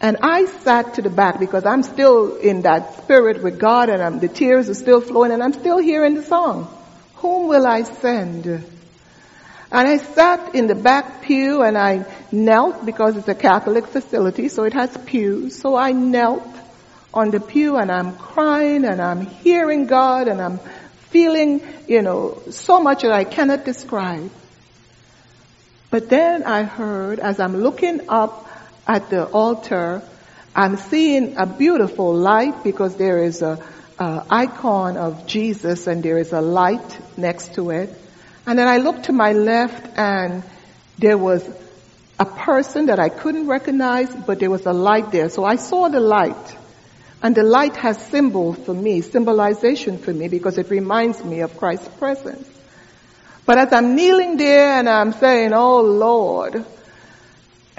And 0.00 0.18
I 0.22 0.44
sat 0.44 0.94
to 0.94 1.02
the 1.02 1.10
back 1.10 1.40
because 1.40 1.66
I'm 1.66 1.82
still 1.82 2.36
in 2.36 2.62
that 2.62 3.02
spirit 3.02 3.42
with 3.42 3.58
God 3.58 3.88
and 3.88 4.00
I'm, 4.00 4.20
the 4.20 4.28
tears 4.28 4.68
are 4.68 4.74
still 4.74 5.00
flowing 5.00 5.32
and 5.32 5.42
I'm 5.42 5.52
still 5.52 5.78
hearing 5.78 6.14
the 6.14 6.22
song. 6.22 6.72
Whom 7.16 7.48
will 7.48 7.66
I 7.66 7.82
send? 7.82 8.46
And 8.46 9.88
I 9.88 9.96
sat 9.98 10.54
in 10.54 10.68
the 10.68 10.76
back 10.76 11.22
pew 11.22 11.62
and 11.62 11.76
I 11.76 12.06
knelt 12.30 12.86
because 12.86 13.16
it's 13.16 13.28
a 13.28 13.34
Catholic 13.34 13.86
facility, 13.86 14.48
so 14.48 14.62
it 14.64 14.72
has 14.72 14.96
pews. 15.04 15.58
So 15.60 15.76
I 15.76 15.90
knelt 15.90 16.46
on 17.12 17.30
the 17.30 17.40
pew 17.40 17.76
and 17.76 17.90
I'm 17.90 18.16
crying 18.16 18.84
and 18.84 19.02
I'm 19.02 19.22
hearing 19.26 19.86
God 19.86 20.28
and 20.28 20.40
I'm 20.40 20.58
feeling, 21.10 21.60
you 21.88 22.02
know, 22.02 22.40
so 22.50 22.80
much 22.80 23.02
that 23.02 23.12
I 23.12 23.24
cannot 23.24 23.64
describe. 23.64 24.30
But 25.90 26.08
then 26.08 26.44
I 26.44 26.62
heard, 26.62 27.18
as 27.18 27.40
I'm 27.40 27.56
looking 27.56 28.08
up 28.08 28.47
at 28.88 29.10
the 29.10 29.26
altar, 29.26 30.02
I'm 30.56 30.76
seeing 30.76 31.36
a 31.36 31.46
beautiful 31.46 32.14
light 32.14 32.64
because 32.64 32.96
there 32.96 33.22
is 33.22 33.42
a, 33.42 33.62
a 33.98 34.24
icon 34.30 34.96
of 34.96 35.26
Jesus 35.26 35.86
and 35.86 36.02
there 36.02 36.18
is 36.18 36.32
a 36.32 36.40
light 36.40 36.98
next 37.16 37.54
to 37.54 37.70
it. 37.70 37.90
And 38.46 38.58
then 38.58 38.66
I 38.66 38.78
looked 38.78 39.04
to 39.04 39.12
my 39.12 39.34
left 39.34 39.98
and 39.98 40.42
there 40.98 41.18
was 41.18 41.48
a 42.18 42.24
person 42.24 42.86
that 42.86 42.98
I 42.98 43.10
couldn't 43.10 43.46
recognize, 43.46 44.12
but 44.12 44.40
there 44.40 44.50
was 44.50 44.66
a 44.66 44.72
light 44.72 45.12
there. 45.12 45.28
So 45.28 45.44
I 45.44 45.56
saw 45.56 45.88
the 45.88 46.00
light. 46.00 46.56
And 47.22 47.34
the 47.34 47.42
light 47.42 47.76
has 47.76 47.98
symbol 48.06 48.54
for 48.54 48.72
me, 48.72 49.02
symbolization 49.02 49.98
for 49.98 50.12
me, 50.12 50.28
because 50.28 50.56
it 50.56 50.70
reminds 50.70 51.22
me 51.22 51.40
of 51.40 51.56
Christ's 51.58 51.88
presence. 51.98 52.48
But 53.44 53.58
as 53.58 53.72
I'm 53.72 53.96
kneeling 53.96 54.36
there 54.36 54.78
and 54.78 54.88
I'm 54.88 55.12
saying, 55.12 55.52
oh 55.52 55.80
Lord, 55.80 56.64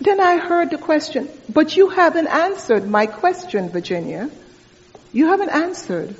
then 0.02 0.22
I 0.22 0.38
heard 0.38 0.70
the 0.70 0.78
question, 0.78 1.30
but 1.52 1.76
you 1.76 1.90
haven't 1.90 2.28
answered 2.28 2.88
my 2.88 3.06
question, 3.06 3.70
Virginia. 3.70 4.30
You 5.12 5.28
haven't 5.28 5.50
answered 5.50 6.16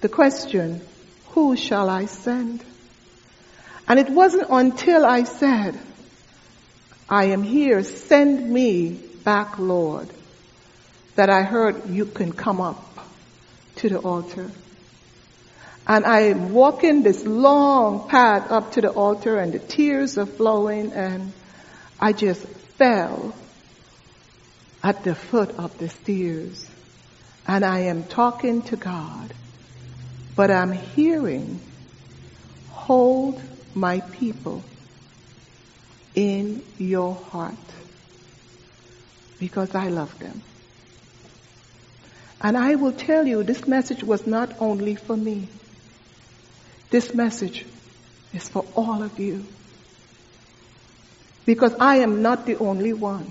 the 0.00 0.08
question, 0.08 0.80
who 1.30 1.56
shall 1.56 1.88
I 1.88 2.06
send? 2.06 2.64
And 3.86 3.98
it 3.98 4.10
wasn't 4.10 4.48
until 4.50 5.04
I 5.04 5.24
said, 5.24 5.78
I 7.08 7.26
am 7.26 7.42
here, 7.42 7.82
send 7.84 8.50
me 8.50 8.90
back, 9.24 9.58
Lord, 9.58 10.08
that 11.14 11.30
I 11.30 11.42
heard 11.42 11.88
you 11.88 12.04
can 12.04 12.32
come 12.32 12.60
up 12.60 12.84
to 13.76 13.88
the 13.88 13.98
altar. 13.98 14.50
And 15.86 16.04
I 16.04 16.20
am 16.24 16.52
walking 16.52 17.02
this 17.02 17.24
long 17.24 18.08
path 18.08 18.50
up 18.50 18.72
to 18.72 18.82
the 18.82 18.90
altar 18.90 19.38
and 19.38 19.52
the 19.52 19.58
tears 19.58 20.18
are 20.18 20.26
flowing 20.26 20.92
and 20.92 21.32
I 21.98 22.12
just 22.12 22.44
fell 22.78 23.34
at 24.82 25.04
the 25.04 25.14
foot 25.14 25.50
of 25.50 25.76
the 25.78 25.88
stairs. 25.88 26.70
And 27.46 27.64
I 27.64 27.80
am 27.80 28.04
talking 28.04 28.62
to 28.62 28.76
God, 28.76 29.34
but 30.36 30.50
I'm 30.50 30.72
hearing, 30.72 31.60
hold 32.70 33.40
my 33.74 34.00
people 34.00 34.62
in 36.14 36.62
your 36.78 37.14
heart 37.14 37.56
because 39.38 39.74
I 39.74 39.88
love 39.88 40.18
them. 40.18 40.42
And 42.40 42.56
I 42.56 42.76
will 42.76 42.92
tell 42.92 43.26
you, 43.26 43.42
this 43.42 43.66
message 43.66 44.04
was 44.04 44.26
not 44.26 44.60
only 44.60 44.94
for 44.94 45.16
me. 45.16 45.48
This 46.90 47.14
message 47.14 47.64
is 48.32 48.48
for 48.48 48.64
all 48.74 49.02
of 49.02 49.18
you. 49.18 49.44
Because 51.48 51.74
I 51.80 52.00
am 52.00 52.20
not 52.20 52.44
the 52.44 52.58
only 52.58 52.92
one 52.92 53.26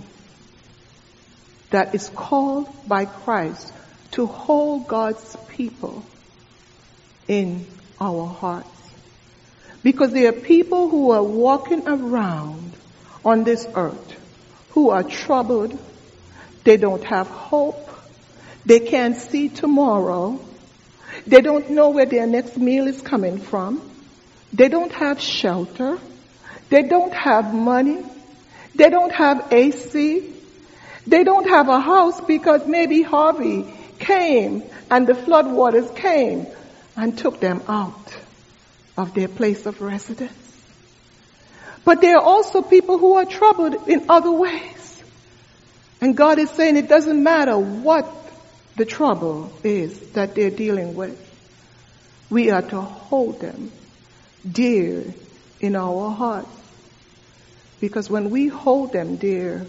that 1.70 1.94
is 1.94 2.10
called 2.10 2.68
by 2.88 3.06
Christ 3.06 3.72
to 4.14 4.26
hold 4.26 4.88
God's 4.88 5.38
people 5.50 6.04
in 7.28 7.68
our 8.02 8.26
hearts. 8.26 8.68
Because 9.84 10.14
there 10.14 10.30
are 10.30 10.40
people 10.42 10.90
who 10.90 11.12
are 11.12 11.22
walking 11.22 11.88
around 11.88 12.74
on 13.24 13.44
this 13.44 13.68
earth 13.76 14.16
who 14.72 14.90
are 14.90 15.04
troubled. 15.04 15.78
They 16.64 16.78
don't 16.78 17.04
have 17.04 17.28
hope. 17.28 17.88
They 18.66 18.80
can't 18.80 19.16
see 19.16 19.48
tomorrow. 19.48 20.40
They 21.28 21.42
don't 21.42 21.70
know 21.70 21.92
where 21.92 22.08
their 22.08 22.26
next 22.26 22.58
meal 22.58 22.88
is 22.88 23.00
coming 23.00 23.38
from. 23.38 23.80
They 24.54 24.70
don't 24.70 24.94
have 24.94 25.22
shelter. 25.22 26.00
They 26.70 26.84
don't 26.84 27.14
have 27.14 27.54
money. 27.54 28.04
They 28.76 28.90
don't 28.90 29.14
have 29.14 29.52
AC. 29.52 30.34
They 31.06 31.24
don't 31.24 31.48
have 31.50 31.70
a 31.70 31.80
house 31.80 32.20
because 32.22 32.68
maybe 32.68 33.02
Harvey 33.02 33.66
came 34.00 34.64
and 34.92 35.08
the 35.08 35.14
floodwaters 35.14 35.96
came 35.96 36.48
and 36.96 37.18
took 37.18 37.40
them 37.40 37.62
out 37.68 38.18
of 38.98 39.14
their 39.14 39.28
place 39.28 39.66
of 39.66 39.82
residence. 39.82 40.34
But 41.86 42.02
there 42.02 42.18
are 42.18 42.24
also 42.24 42.62
people 42.62 42.98
who 42.98 43.16
are 43.16 43.26
troubled 43.26 43.88
in 43.88 44.10
other 44.10 44.32
ways. 44.32 45.04
And 46.02 46.18
God 46.18 46.38
is 46.38 46.50
saying 46.50 46.76
it 46.76 46.90
doesn't 46.90 47.24
matter 47.24 47.58
what 47.58 48.08
the 48.76 48.86
trouble 48.86 49.52
is 49.64 49.98
that 50.12 50.36
they're 50.36 50.52
dealing 50.52 50.96
with. 50.96 51.24
We 52.30 52.52
are 52.52 52.62
to 52.62 52.82
hold 52.82 53.40
them 53.40 53.72
dear 54.50 55.06
in 55.60 55.76
our 55.76 56.10
hearts. 56.12 56.50
Because 57.80 58.10
when 58.10 58.30
we 58.30 58.48
hold 58.48 58.92
them 58.94 59.18
dear, 59.18 59.66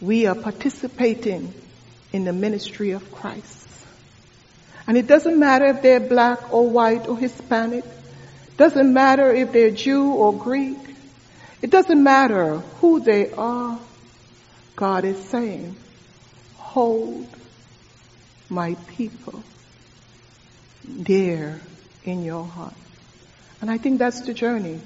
we 0.00 0.26
are 0.26 0.34
participating 0.34 1.54
in 2.12 2.24
the 2.24 2.32
ministry 2.32 2.92
of 2.92 3.12
Christ. 3.12 3.68
And 4.86 4.96
it 4.96 5.06
doesn't 5.06 5.38
matter 5.38 5.66
if 5.66 5.82
they're 5.82 6.00
black 6.00 6.52
or 6.52 6.68
white 6.68 7.06
or 7.06 7.16
Hispanic. 7.16 7.84
Doesn't 8.56 8.92
matter 8.92 9.32
if 9.32 9.52
they're 9.52 9.70
Jew 9.70 10.12
or 10.12 10.32
Greek. 10.36 10.78
It 11.62 11.70
doesn't 11.70 12.02
matter 12.02 12.58
who 12.80 13.00
they 13.00 13.30
are. 13.32 13.78
God 14.76 15.04
is 15.04 15.22
saying, 15.28 15.76
hold 16.56 17.28
my 18.48 18.74
people 18.88 19.42
dear 21.02 21.60
in 22.04 22.24
your 22.24 22.44
heart. 22.44 22.74
And 23.60 23.70
I 23.70 23.78
think 23.78 23.98
that's 23.98 24.22
the 24.22 24.34
journey 24.34 24.80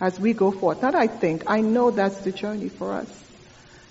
as 0.00 0.18
we 0.18 0.32
go 0.32 0.50
forth. 0.50 0.82
Not 0.82 0.94
I 0.94 1.06
think, 1.06 1.44
I 1.46 1.60
know 1.60 1.90
that's 1.90 2.18
the 2.20 2.32
journey 2.32 2.68
for 2.68 2.92
us. 2.92 3.24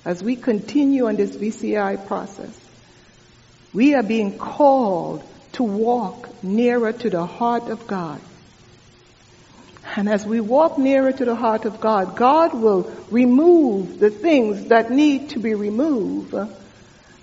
As 0.06 0.24
we 0.24 0.36
continue 0.36 1.08
on 1.08 1.16
this 1.16 1.36
VCI 1.36 2.08
process, 2.08 2.58
we 3.74 3.96
are 3.96 4.04
being 4.04 4.38
called 4.38 5.24
to 5.54 5.64
walk 5.64 6.44
nearer 6.44 6.94
to 6.94 7.10
the 7.10 7.26
heart 7.26 7.70
of 7.70 7.86
God. 7.88 8.22
And 9.96 10.08
as 10.08 10.26
we 10.26 10.40
walk 10.40 10.78
nearer 10.78 11.12
to 11.12 11.26
the 11.26 11.36
heart 11.36 11.66
of 11.66 11.82
God, 11.82 12.16
God 12.16 12.54
will 12.54 12.92
remove 13.10 14.00
the 14.00 14.10
things 14.10 14.66
that 14.66 14.92
need 14.92 15.32
to 15.32 15.40
be 15.40 15.56
removed 15.56 16.36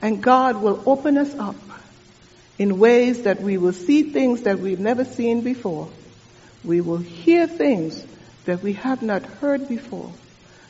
and 0.02 0.22
God 0.22 0.60
will 0.60 0.82
open 0.86 1.16
us 1.16 1.34
up 1.34 1.56
in 2.58 2.78
ways 2.78 3.22
that 3.22 3.40
we 3.40 3.56
will 3.56 3.72
see 3.72 4.02
things 4.04 4.42
that 4.42 4.58
we've 4.58 4.80
never 4.80 5.04
seen 5.04 5.42
before. 5.42 5.88
We 6.66 6.80
will 6.80 6.98
hear 6.98 7.46
things 7.46 8.04
that 8.44 8.62
we 8.62 8.72
have 8.72 9.00
not 9.00 9.24
heard 9.24 9.68
before. 9.68 10.12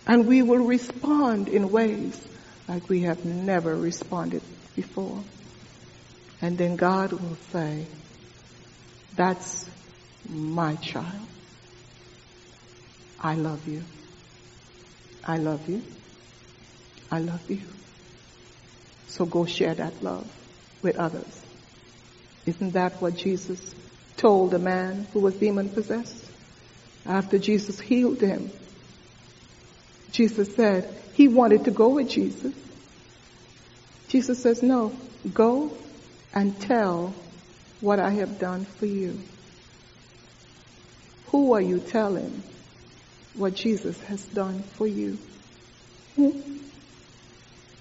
And 0.06 0.26
we 0.26 0.42
will 0.42 0.64
respond 0.64 1.48
in 1.48 1.70
ways 1.70 2.22
like 2.68 2.88
we 2.88 3.02
have 3.02 3.24
never 3.24 3.74
responded 3.74 4.42
before. 4.76 5.24
And 6.42 6.58
then 6.58 6.76
God 6.76 7.12
will 7.12 7.38
say, 7.50 7.86
that's 9.16 9.68
my 10.28 10.76
child. 10.76 11.26
I 13.18 13.34
love 13.34 13.66
you. 13.66 13.82
I 15.24 15.38
love 15.38 15.66
you. 15.68 15.82
I 17.10 17.20
love 17.20 17.50
you. 17.50 17.62
So 19.08 19.24
go 19.24 19.46
share 19.46 19.74
that 19.74 20.02
love 20.02 20.30
with 20.82 20.96
others. 20.96 21.42
Isn't 22.44 22.72
that 22.72 23.00
what 23.00 23.16
Jesus 23.16 23.74
told 24.16 24.50
the 24.50 24.58
man 24.58 25.06
who 25.12 25.20
was 25.20 25.34
demon 25.34 25.68
possessed? 25.68 26.24
After 27.04 27.38
Jesus 27.38 27.78
healed 27.78 28.20
him, 28.20 28.50
Jesus 30.10 30.54
said 30.54 30.92
he 31.14 31.28
wanted 31.28 31.64
to 31.64 31.70
go 31.70 31.88
with 31.88 32.08
Jesus. 32.08 32.54
Jesus 34.08 34.42
says, 34.42 34.62
no, 34.62 34.92
go 35.32 35.76
and 36.32 36.58
tell 36.60 37.14
what 37.80 37.98
I 37.98 38.10
have 38.10 38.38
done 38.38 38.64
for 38.64 38.86
you. 38.86 39.18
Who 41.28 41.54
are 41.54 41.60
you 41.60 41.78
telling 41.78 42.42
what 43.34 43.54
Jesus 43.54 44.00
has 44.04 44.24
done 44.24 44.62
for 44.76 44.86
you? 44.86 45.18
Hmm? 46.14 46.30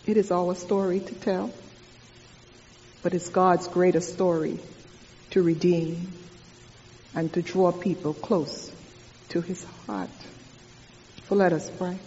It 0.06 0.18
is 0.18 0.32
our 0.32 0.56
story 0.56 1.00
to 1.00 1.16
tell, 1.16 1.52
but 3.02 3.14
it's 3.14 3.30
God's 3.30 3.68
greatest 3.68 4.14
story 4.14 4.60
to 5.32 5.42
redeem 5.42 6.08
and 7.16 7.34
to 7.34 7.42
draw 7.42 7.72
people 7.72 8.14
close 8.14 8.72
to 9.30 9.42
his 9.42 9.64
heart. 9.88 10.10
So 11.28 11.36
let 11.36 11.54
us 11.54 11.72
pray. 11.72 12.00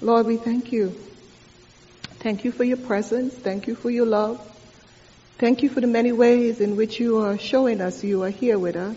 Lord, 0.00 0.26
we 0.26 0.36
thank 0.36 0.72
you. 0.72 0.94
Thank 2.18 2.44
you 2.44 2.52
for 2.52 2.64
your 2.64 2.76
presence. 2.76 3.34
Thank 3.34 3.66
you 3.66 3.74
for 3.74 3.90
your 3.90 4.06
love. 4.06 4.40
Thank 5.38 5.62
you 5.62 5.68
for 5.68 5.80
the 5.80 5.86
many 5.86 6.12
ways 6.12 6.60
in 6.60 6.76
which 6.76 7.00
you 7.00 7.18
are 7.18 7.38
showing 7.38 7.80
us 7.80 8.04
you 8.04 8.22
are 8.22 8.30
here 8.30 8.58
with 8.58 8.76
us. 8.76 8.96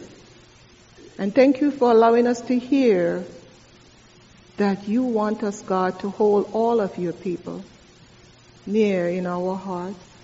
And 1.17 1.33
thank 1.33 1.61
you 1.61 1.71
for 1.71 1.91
allowing 1.91 2.27
us 2.27 2.41
to 2.41 2.57
hear 2.57 3.25
that 4.57 4.87
you 4.87 5.03
want 5.03 5.43
us, 5.43 5.61
God, 5.61 5.99
to 5.99 6.09
hold 6.09 6.49
all 6.53 6.79
of 6.79 6.97
your 6.97 7.13
people 7.13 7.63
near 8.65 9.07
in 9.07 9.25
our 9.25 9.55
hearts. 9.55 10.16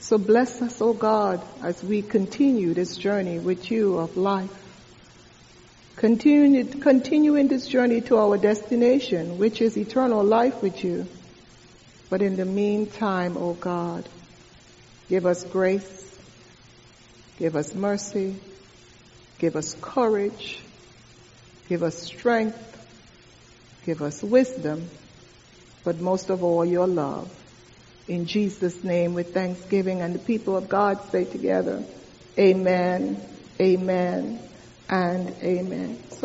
So 0.00 0.16
bless 0.16 0.62
us, 0.62 0.80
O 0.80 0.92
God, 0.92 1.44
as 1.62 1.82
we 1.82 2.02
continue 2.02 2.72
this 2.72 2.96
journey 2.96 3.38
with 3.38 3.70
you 3.70 3.98
of 3.98 4.16
life. 4.16 4.50
Continue, 5.96 7.34
in 7.34 7.48
this 7.48 7.66
journey 7.66 8.00
to 8.02 8.16
our 8.18 8.38
destination, 8.38 9.38
which 9.38 9.60
is 9.60 9.76
eternal 9.76 10.22
life 10.22 10.62
with 10.62 10.84
you. 10.84 11.06
But 12.08 12.22
in 12.22 12.36
the 12.36 12.44
meantime, 12.44 13.36
O 13.36 13.54
God, 13.54 14.08
give 15.08 15.26
us 15.26 15.42
grace, 15.42 16.16
give 17.38 17.56
us 17.56 17.74
mercy, 17.74 18.36
give 19.40 19.56
us 19.56 19.74
courage, 19.80 20.60
give 21.68 21.82
us 21.82 21.98
strength, 21.98 22.64
give 23.84 24.00
us 24.00 24.22
wisdom, 24.22 24.88
but 25.84 26.00
most 26.00 26.30
of 26.30 26.44
all 26.44 26.64
your 26.64 26.86
love. 26.86 27.28
In 28.08 28.24
Jesus' 28.24 28.82
name 28.82 29.12
with 29.12 29.34
thanksgiving 29.34 30.00
and 30.00 30.14
the 30.14 30.18
people 30.18 30.56
of 30.56 30.68
God 30.68 30.96
say 31.12 31.24
together, 31.24 31.84
Amen, 32.38 33.52
Amen, 33.60 34.50
and 34.88 35.30
Amen. 35.42 36.08